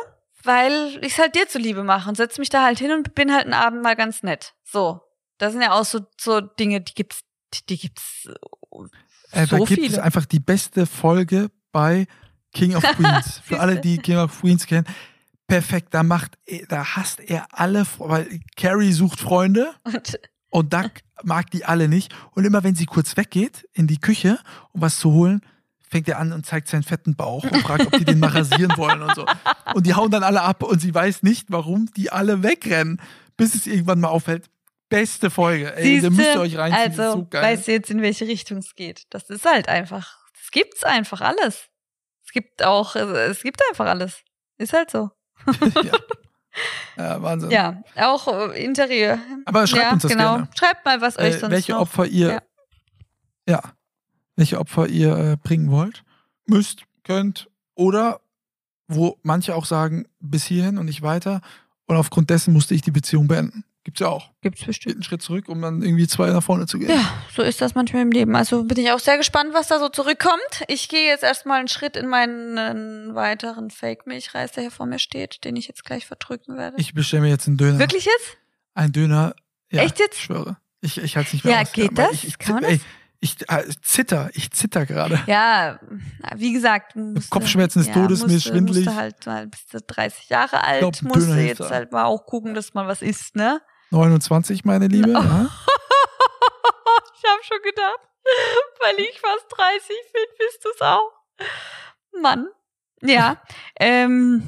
weil 0.46 0.98
ich 1.02 1.12
es 1.12 1.18
halt 1.18 1.34
dir 1.34 1.48
zuliebe 1.48 1.82
mache 1.84 2.08
und 2.08 2.16
setze 2.16 2.40
mich 2.40 2.48
da 2.48 2.62
halt 2.64 2.78
hin 2.78 2.92
und 2.92 3.14
bin 3.14 3.32
halt 3.32 3.44
einen 3.44 3.54
Abend 3.54 3.82
mal 3.82 3.96
ganz 3.96 4.22
nett. 4.22 4.54
So. 4.64 5.00
Das 5.38 5.52
sind 5.52 5.60
ja 5.62 5.72
auch 5.72 5.84
so, 5.84 6.00
so 6.18 6.40
Dinge, 6.40 6.80
die 6.80 6.94
gibt's, 6.94 7.20
die, 7.52 7.66
die 7.66 7.78
gibt's 7.78 8.26
äh, 8.26 8.32
Äh, 9.42 9.46
da 9.46 9.58
so 9.58 9.64
gibt 9.64 9.82
es 9.82 9.86
viele. 9.92 10.02
einfach 10.02 10.24
die 10.24 10.40
beste 10.40 10.86
Folge 10.86 11.50
bei 11.72 12.06
King 12.54 12.74
of 12.76 12.82
Queens. 12.96 13.40
Für 13.44 13.60
alle, 13.60 13.80
die 13.80 13.98
King 13.98 14.16
of 14.18 14.40
Queens 14.40 14.66
kennen. 14.66 14.86
Perfekt, 15.46 15.92
da 15.94 16.02
macht, 16.02 16.38
er- 16.46 16.66
da 16.66 16.96
hasst 16.96 17.20
er 17.20 17.46
alle, 17.52 17.86
weil 17.98 18.40
Carrie 18.56 18.92
sucht 18.92 19.20
Freunde 19.20 19.72
Und 19.84 20.18
und 20.50 20.72
Doug 20.72 20.90
mag 21.22 21.50
die 21.50 21.64
alle 21.66 21.86
nicht. 21.88 22.14
Und 22.32 22.44
immer 22.44 22.62
wenn 22.64 22.74
sie 22.74 22.86
kurz 22.86 23.16
weggeht 23.16 23.68
in 23.74 23.86
die 23.86 23.98
Küche, 24.00 24.38
um 24.72 24.80
was 24.80 24.98
zu 24.98 25.12
holen, 25.12 25.42
fängt 25.88 26.08
er 26.08 26.18
an 26.18 26.32
und 26.32 26.44
zeigt 26.44 26.68
seinen 26.68 26.82
fetten 26.82 27.14
Bauch 27.14 27.44
und 27.44 27.56
fragt, 27.62 27.86
ob 27.86 27.92
die 27.98 28.04
den 28.04 28.18
mal 28.18 28.30
rasieren 28.30 28.76
wollen 28.76 29.02
und 29.02 29.14
so. 29.14 29.24
Und 29.74 29.86
die 29.86 29.94
hauen 29.94 30.10
dann 30.10 30.22
alle 30.22 30.42
ab 30.42 30.62
und 30.62 30.80
sie 30.80 30.94
weiß 30.94 31.22
nicht, 31.22 31.46
warum 31.50 31.90
die 31.96 32.10
alle 32.10 32.42
wegrennen, 32.42 33.00
bis 33.36 33.54
es 33.54 33.66
irgendwann 33.66 34.00
mal 34.00 34.08
auffällt. 34.08 34.50
Beste 34.88 35.30
Folge. 35.30 35.74
Ey, 35.74 35.84
Siehste, 36.00 36.10
müsst 36.10 36.34
ihr 36.34 36.40
euch 36.40 36.56
reinziehen. 36.58 37.00
Also, 37.00 37.28
so 37.30 37.40
weißt 37.40 37.66
du 37.66 37.72
jetzt, 37.72 37.90
in 37.90 38.02
welche 38.02 38.26
Richtung 38.26 38.58
es 38.58 38.74
geht? 38.74 39.02
Das 39.10 39.28
ist 39.30 39.44
halt 39.44 39.68
einfach. 39.68 40.18
Es 40.40 40.50
gibt's 40.52 40.84
einfach 40.84 41.20
alles. 41.20 41.66
Es 42.24 42.32
gibt 42.32 42.64
auch, 42.64 42.94
es 42.94 43.42
gibt 43.42 43.60
einfach 43.68 43.86
alles. 43.86 44.22
Ist 44.58 44.72
halt 44.72 44.90
so. 44.90 45.10
ja. 45.82 45.92
ja, 46.96 47.22
Wahnsinn. 47.22 47.50
Ja, 47.50 47.82
auch 47.96 48.28
äh, 48.28 48.64
Interieur. 48.64 49.18
Aber 49.44 49.66
schreibt 49.66 49.82
ja, 49.82 49.92
uns 49.92 50.02
das 50.02 50.12
genau. 50.12 50.34
gerne. 50.36 50.48
Schreibt 50.56 50.84
mal, 50.84 51.00
was 51.00 51.18
euch 51.18 51.34
Äh, 51.34 51.38
sonst 51.38 51.52
welche 51.52 51.72
noch. 51.72 51.80
Opfer 51.80 52.06
ihr, 52.06 52.28
ja, 52.28 52.42
Ja. 53.48 53.75
Welche 54.36 54.58
Opfer 54.60 54.86
ihr 54.88 55.16
äh, 55.16 55.36
bringen 55.42 55.70
wollt, 55.70 56.04
müsst, 56.46 56.82
könnt 57.04 57.48
oder 57.74 58.20
wo 58.88 59.18
manche 59.22 59.54
auch 59.54 59.64
sagen, 59.64 60.06
bis 60.20 60.44
hierhin 60.44 60.78
und 60.78 60.86
nicht 60.86 61.02
weiter 61.02 61.40
und 61.86 61.96
aufgrund 61.96 62.30
dessen 62.30 62.52
musste 62.52 62.74
ich 62.74 62.82
die 62.82 62.90
Beziehung 62.92 63.26
beenden. 63.28 63.64
Gibt's 63.84 64.00
ja 64.00 64.08
auch. 64.08 64.30
Gibt's 64.40 64.60
Geht 64.60 64.66
bestimmt. 64.66 64.94
einen 64.96 65.02
Schritt 65.04 65.22
zurück, 65.22 65.48
um 65.48 65.62
dann 65.62 65.80
irgendwie 65.80 66.08
zwei 66.08 66.30
nach 66.30 66.42
vorne 66.42 66.66
zu 66.66 66.78
gehen. 66.80 66.90
Ja, 66.90 67.08
so 67.34 67.42
ist 67.42 67.60
das 67.60 67.76
manchmal 67.76 68.02
im 68.02 68.10
Leben. 68.10 68.34
Also 68.34 68.64
bin 68.64 68.78
ich 68.78 68.90
auch 68.90 68.98
sehr 68.98 69.16
gespannt, 69.16 69.50
was 69.54 69.68
da 69.68 69.78
so 69.78 69.88
zurückkommt. 69.88 70.40
Ich 70.66 70.88
gehe 70.88 71.06
jetzt 71.06 71.22
erstmal 71.22 71.60
einen 71.60 71.68
Schritt 71.68 71.96
in 71.96 72.08
meinen 72.08 73.14
weiteren 73.14 73.70
Fake-Milchreis, 73.70 74.50
der 74.52 74.62
hier 74.64 74.70
vor 74.72 74.86
mir 74.86 74.98
steht, 74.98 75.44
den 75.44 75.54
ich 75.54 75.68
jetzt 75.68 75.84
gleich 75.84 76.04
verdrücken 76.04 76.56
werde. 76.56 76.76
Ich 76.80 76.94
bestelle 76.94 77.22
mir 77.22 77.28
jetzt 77.28 77.46
einen 77.46 77.58
Döner. 77.58 77.78
Wirklich 77.78 78.06
jetzt? 78.06 78.36
Ein 78.74 78.90
Döner. 78.90 79.36
Ja, 79.70 79.82
Echt 79.82 80.00
jetzt? 80.00 80.16
Ich 80.16 80.24
schwöre. 80.24 80.56
Ich, 80.80 80.98
ich 80.98 81.16
halte 81.16 81.28
es 81.28 81.32
nicht 81.34 81.44
mehr 81.44 81.54
Ja, 81.54 81.62
aus. 81.62 81.72
geht 81.72 81.96
weil 81.96 82.06
das? 82.06 82.12
Ich, 82.14 82.24
ich, 82.26 82.38
Kann 82.38 82.54
man 82.56 82.64
ey, 82.64 82.80
das? 83.20 83.30
ich 83.30 83.50
äh, 83.50 83.64
zitter, 83.82 84.30
ich 84.34 84.50
zitter 84.50 84.86
gerade. 84.86 85.20
Ja, 85.26 85.78
wie 86.36 86.52
gesagt, 86.52 86.96
musste, 86.96 87.30
Kopfschmerzen 87.30 87.80
des 87.80 87.92
Todes, 87.92 88.20
mir 88.20 88.26
ist 88.26 88.32
musste, 88.32 88.50
schwindelig. 88.50 88.84
Musste 88.86 89.00
halt 89.00 89.26
mal 89.26 89.46
bis 89.46 89.66
zu 89.66 89.80
30 89.80 90.28
Jahre 90.28 90.62
alt, 90.62 90.80
glaub, 90.80 91.02
musste 91.02 91.30
Döner 91.30 91.40
jetzt 91.42 91.70
halt 91.70 91.92
mal 91.92 92.04
auch 92.04 92.26
gucken, 92.26 92.54
dass 92.54 92.74
man 92.74 92.86
was 92.86 93.02
isst, 93.02 93.36
ne? 93.36 93.60
29, 93.90 94.64
meine 94.64 94.88
Liebe. 94.88 95.10
Oh. 95.10 95.46
Ja. 96.88 97.02
ich 97.14 97.30
habe 97.30 97.42
schon 97.42 97.62
gedacht, 97.62 98.00
weil 98.80 99.04
ich 99.04 99.20
fast 99.20 99.46
30 99.56 99.88
bin, 100.12 100.24
bist 100.38 100.64
du's 100.64 100.80
auch. 100.80 101.12
Mann. 102.20 102.46
Ja, 103.02 103.42
ähm, 103.78 104.42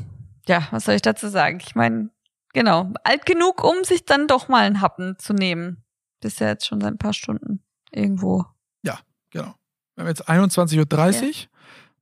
ja, 0.46 0.66
was 0.70 0.84
soll 0.84 0.94
ich 0.94 1.02
dazu 1.02 1.28
sagen? 1.28 1.60
Ich 1.60 1.74
meine, 1.74 2.10
genau, 2.54 2.92
alt 3.04 3.26
genug, 3.26 3.64
um 3.64 3.84
sich 3.84 4.04
dann 4.04 4.26
doch 4.26 4.48
mal 4.48 4.64
einen 4.64 4.80
Happen 4.80 5.18
zu 5.18 5.32
nehmen. 5.32 5.84
Bist 6.20 6.40
ja 6.40 6.48
jetzt 6.48 6.66
schon 6.66 6.80
seit 6.80 6.94
ein 6.94 6.98
paar 6.98 7.12
Stunden 7.12 7.64
irgendwo. 7.90 8.44
Genau. 9.30 9.54
Wir 9.94 10.02
haben 10.02 10.08
jetzt 10.08 10.28
21.30 10.28 11.26
Uhr, 11.26 11.32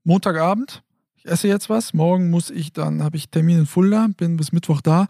Montagabend. 0.05 0.83
Ich 1.17 1.27
esse 1.27 1.49
jetzt 1.49 1.71
was. 1.71 1.95
Morgen 1.95 2.31
muss 2.31 2.51
ich 2.51 2.73
dann, 2.73 3.03
habe 3.03 3.17
ich 3.17 3.31
Termin 3.31 3.61
in 3.61 3.67
Fulda, 3.67 4.09
bin 4.17 4.37
bis 4.37 4.53
Mittwoch 4.53 4.81
da. 4.81 5.07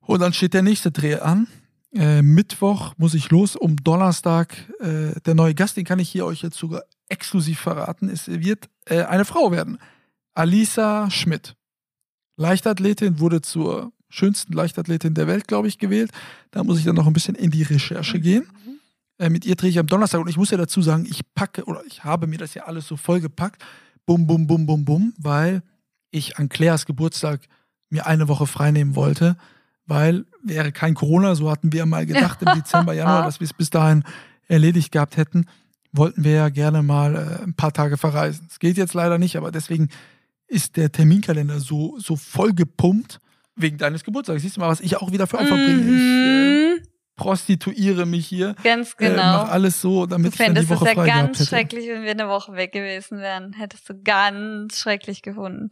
Und 0.00 0.20
dann 0.20 0.32
steht 0.32 0.54
der 0.54 0.62
nächste 0.62 0.90
Dreh 0.90 1.16
an. 1.16 1.46
Äh, 1.92 2.22
Mittwoch 2.22 2.94
muss 2.96 3.14
ich 3.14 3.30
los. 3.30 3.56
Um 3.56 3.76
Donnerstag 3.76 4.56
äh, 4.80 5.20
der 5.24 5.34
neue 5.34 5.54
Gast, 5.54 5.76
den 5.76 5.84
kann 5.84 5.98
ich 5.98 6.08
hier 6.08 6.26
euch 6.26 6.42
jetzt 6.42 6.56
sogar 6.56 6.82
exklusiv 7.08 7.60
verraten. 7.60 8.08
Es 8.08 8.28
wird 8.28 8.68
äh, 8.86 9.02
eine 9.02 9.24
Frau 9.24 9.52
werden. 9.52 9.78
Alisa 10.34 11.10
Schmidt. 11.10 11.56
Leichtathletin, 12.36 13.18
wurde 13.20 13.40
zur 13.40 13.92
schönsten 14.08 14.52
Leichtathletin 14.52 15.14
der 15.14 15.26
Welt, 15.26 15.48
glaube 15.48 15.68
ich, 15.68 15.78
gewählt. 15.78 16.10
Da 16.50 16.64
muss 16.64 16.78
ich 16.78 16.84
dann 16.84 16.96
noch 16.96 17.06
ein 17.06 17.12
bisschen 17.12 17.34
in 17.34 17.50
die 17.50 17.62
Recherche 17.62 18.20
gehen. 18.20 18.46
Äh, 19.18 19.30
mit 19.30 19.46
ihr 19.46 19.56
drehe 19.56 19.70
ich 19.70 19.78
am 19.78 19.86
Donnerstag 19.86 20.20
und 20.20 20.28
ich 20.28 20.36
muss 20.36 20.50
ja 20.50 20.58
dazu 20.58 20.82
sagen, 20.82 21.06
ich 21.08 21.22
packe 21.34 21.64
oder 21.64 21.82
ich 21.86 22.04
habe 22.04 22.26
mir 22.26 22.38
das 22.38 22.54
ja 22.54 22.64
alles 22.64 22.86
so 22.86 22.96
vollgepackt. 22.96 23.64
Bum, 24.04 24.26
bum, 24.26 24.46
bum, 24.46 24.66
bum, 24.66 24.84
bum, 24.84 25.14
weil 25.18 25.62
ich 26.10 26.38
an 26.38 26.48
Claires 26.48 26.86
Geburtstag 26.86 27.40
mir 27.88 28.06
eine 28.06 28.28
Woche 28.28 28.46
freinehmen 28.46 28.94
wollte, 28.94 29.36
weil 29.86 30.26
wäre 30.42 30.72
kein 30.72 30.94
Corona, 30.94 31.34
so 31.34 31.50
hatten 31.50 31.72
wir 31.72 31.86
mal 31.86 32.06
gedacht 32.06 32.42
im 32.42 32.54
Dezember, 32.54 32.92
Januar, 32.92 33.24
dass 33.24 33.40
wir 33.40 33.46
es 33.46 33.52
bis 33.52 33.70
dahin 33.70 34.04
erledigt 34.48 34.92
gehabt 34.92 35.16
hätten, 35.16 35.46
wollten 35.92 36.24
wir 36.24 36.32
ja 36.32 36.48
gerne 36.50 36.82
mal 36.82 37.14
äh, 37.14 37.42
ein 37.42 37.54
paar 37.54 37.72
Tage 37.72 37.96
verreisen. 37.96 38.46
Es 38.50 38.58
geht 38.58 38.76
jetzt 38.76 38.94
leider 38.94 39.18
nicht, 39.18 39.36
aber 39.36 39.50
deswegen 39.50 39.88
ist 40.46 40.76
der 40.76 40.92
Terminkalender 40.92 41.58
so, 41.58 41.98
so 41.98 42.16
voll 42.16 42.52
gepumpt 42.52 43.20
wegen 43.56 43.78
deines 43.78 44.04
Geburtstags. 44.04 44.42
Siehst 44.42 44.56
du 44.56 44.60
mal, 44.60 44.68
was 44.68 44.80
ich 44.80 44.96
auch 44.98 45.10
wieder 45.10 45.26
für 45.26 45.38
Opfer 45.38 45.54
bringe. 45.54 45.80
Ich 45.80 46.02
äh, 46.02 46.56
Mhm, 46.76 46.82
prostituiere 47.16 48.06
mich 48.06 48.26
hier. 48.26 48.54
ganz 48.62 48.92
Äh, 48.98 49.08
genau. 49.10 49.22
mach 49.44 49.48
alles 49.50 49.80
so, 49.80 50.06
Du 50.06 50.10
damit 50.14 50.32
ich 50.32 50.38
dann 50.38 50.54
die 50.54 50.60
es 50.60 50.68
Woche 50.68 50.84
ja 50.86 50.94
frei 50.94 51.06
gehabt 51.06 51.22
ganz 51.26 51.38
hätte. 51.40 51.48
schrecklich, 51.48 51.88
wenn 51.88 52.02
wir 52.04 52.10
eine 52.10 52.28
Woche 52.28 52.52
weg 52.54 52.72
gewesen 52.72 53.18
wären. 53.18 53.52
Hättest 53.54 53.88
du 53.88 53.94
ganz 54.02 54.78
schrecklich 54.78 55.22
gefunden. 55.22 55.70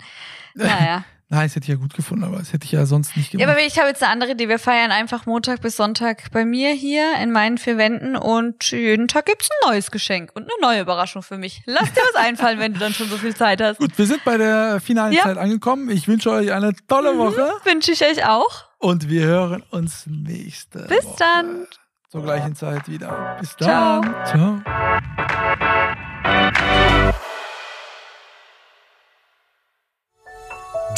Naja. 0.54 1.04
Nein, 1.30 1.46
das 1.46 1.57
hätte 1.57 1.64
ich 1.64 1.68
ja 1.70 1.74
gut 1.76 1.94
gefunden, 1.94 2.22
aber 2.22 2.37
das 2.37 2.52
hätte 2.52 2.66
ich 2.66 2.72
ja 2.72 2.85
sonst 2.85 3.16
nicht 3.16 3.33
ja, 3.33 3.38
gemacht. 3.40 3.57
aber 3.57 3.66
ich 3.66 3.78
habe 3.78 3.88
jetzt 3.88 4.02
eine 4.02 4.12
andere 4.12 4.33
Idee. 4.33 4.46
Wir 4.48 4.59
feiern 4.59 4.92
einfach 4.92 5.24
Montag 5.24 5.62
bis 5.62 5.74
Sonntag 5.74 6.30
bei 6.33 6.44
mir 6.44 6.72
hier 6.72 7.14
in 7.20 7.33
meinen 7.33 7.57
vier 7.57 7.78
Wänden 7.78 8.14
und 8.14 8.70
jeden 8.70 9.09
Tag 9.09 9.24
gibt's 9.26 9.48
ein 9.50 9.70
neues 9.70 9.90
Geschenk 9.90 10.30
und 10.35 10.42
eine 10.42 10.52
neue 10.61 10.83
Überraschung 10.83 11.22
für 11.22 11.38
mich. 11.38 11.62
Lass 11.64 11.90
dir 11.92 12.02
was 12.12 12.22
einfallen, 12.22 12.59
wenn 12.61 12.74
du 12.74 12.78
dann 12.78 12.92
schon 12.92 13.09
so 13.09 13.16
viel 13.16 13.35
Zeit 13.35 13.62
hast. 13.62 13.78
gut, 13.78 13.96
wir 13.96 14.07
sind 14.07 14.22
bei 14.24 14.37
der 14.37 14.80
finalen 14.80 15.14
Ja. 15.14 15.22
Zeit 15.22 15.38
angekommen. 15.38 15.88
Ich 15.88 16.07
wünsche 16.09 16.30
euch 16.30 16.52
eine 16.52 16.72
tolle 16.88 17.16
Woche 17.16 17.52
Wünsche 17.64 17.92
ich 17.92 18.02
euch 18.04 18.26
auch. 18.26 18.64
Und 18.85 19.09
wir 19.09 19.25
hören 19.25 19.62
uns 19.70 20.05
nächste 20.07 20.81
Bis 20.81 21.07
Woche. 21.07 21.16
dann. 21.18 21.66
Zur 22.11 22.23
gleichen 22.23 22.55
Zeit 22.55 22.87
wieder. 22.87 23.38
Bis 23.40 23.57
Ciao. 23.57 24.03
dann. 24.03 24.27
Ciao. 24.27 24.61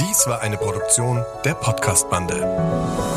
Dies 0.01 0.27
war 0.27 0.40
eine 0.40 0.57
Produktion 0.57 1.25
der 1.44 1.55
Podcast-Bande. 1.55 3.15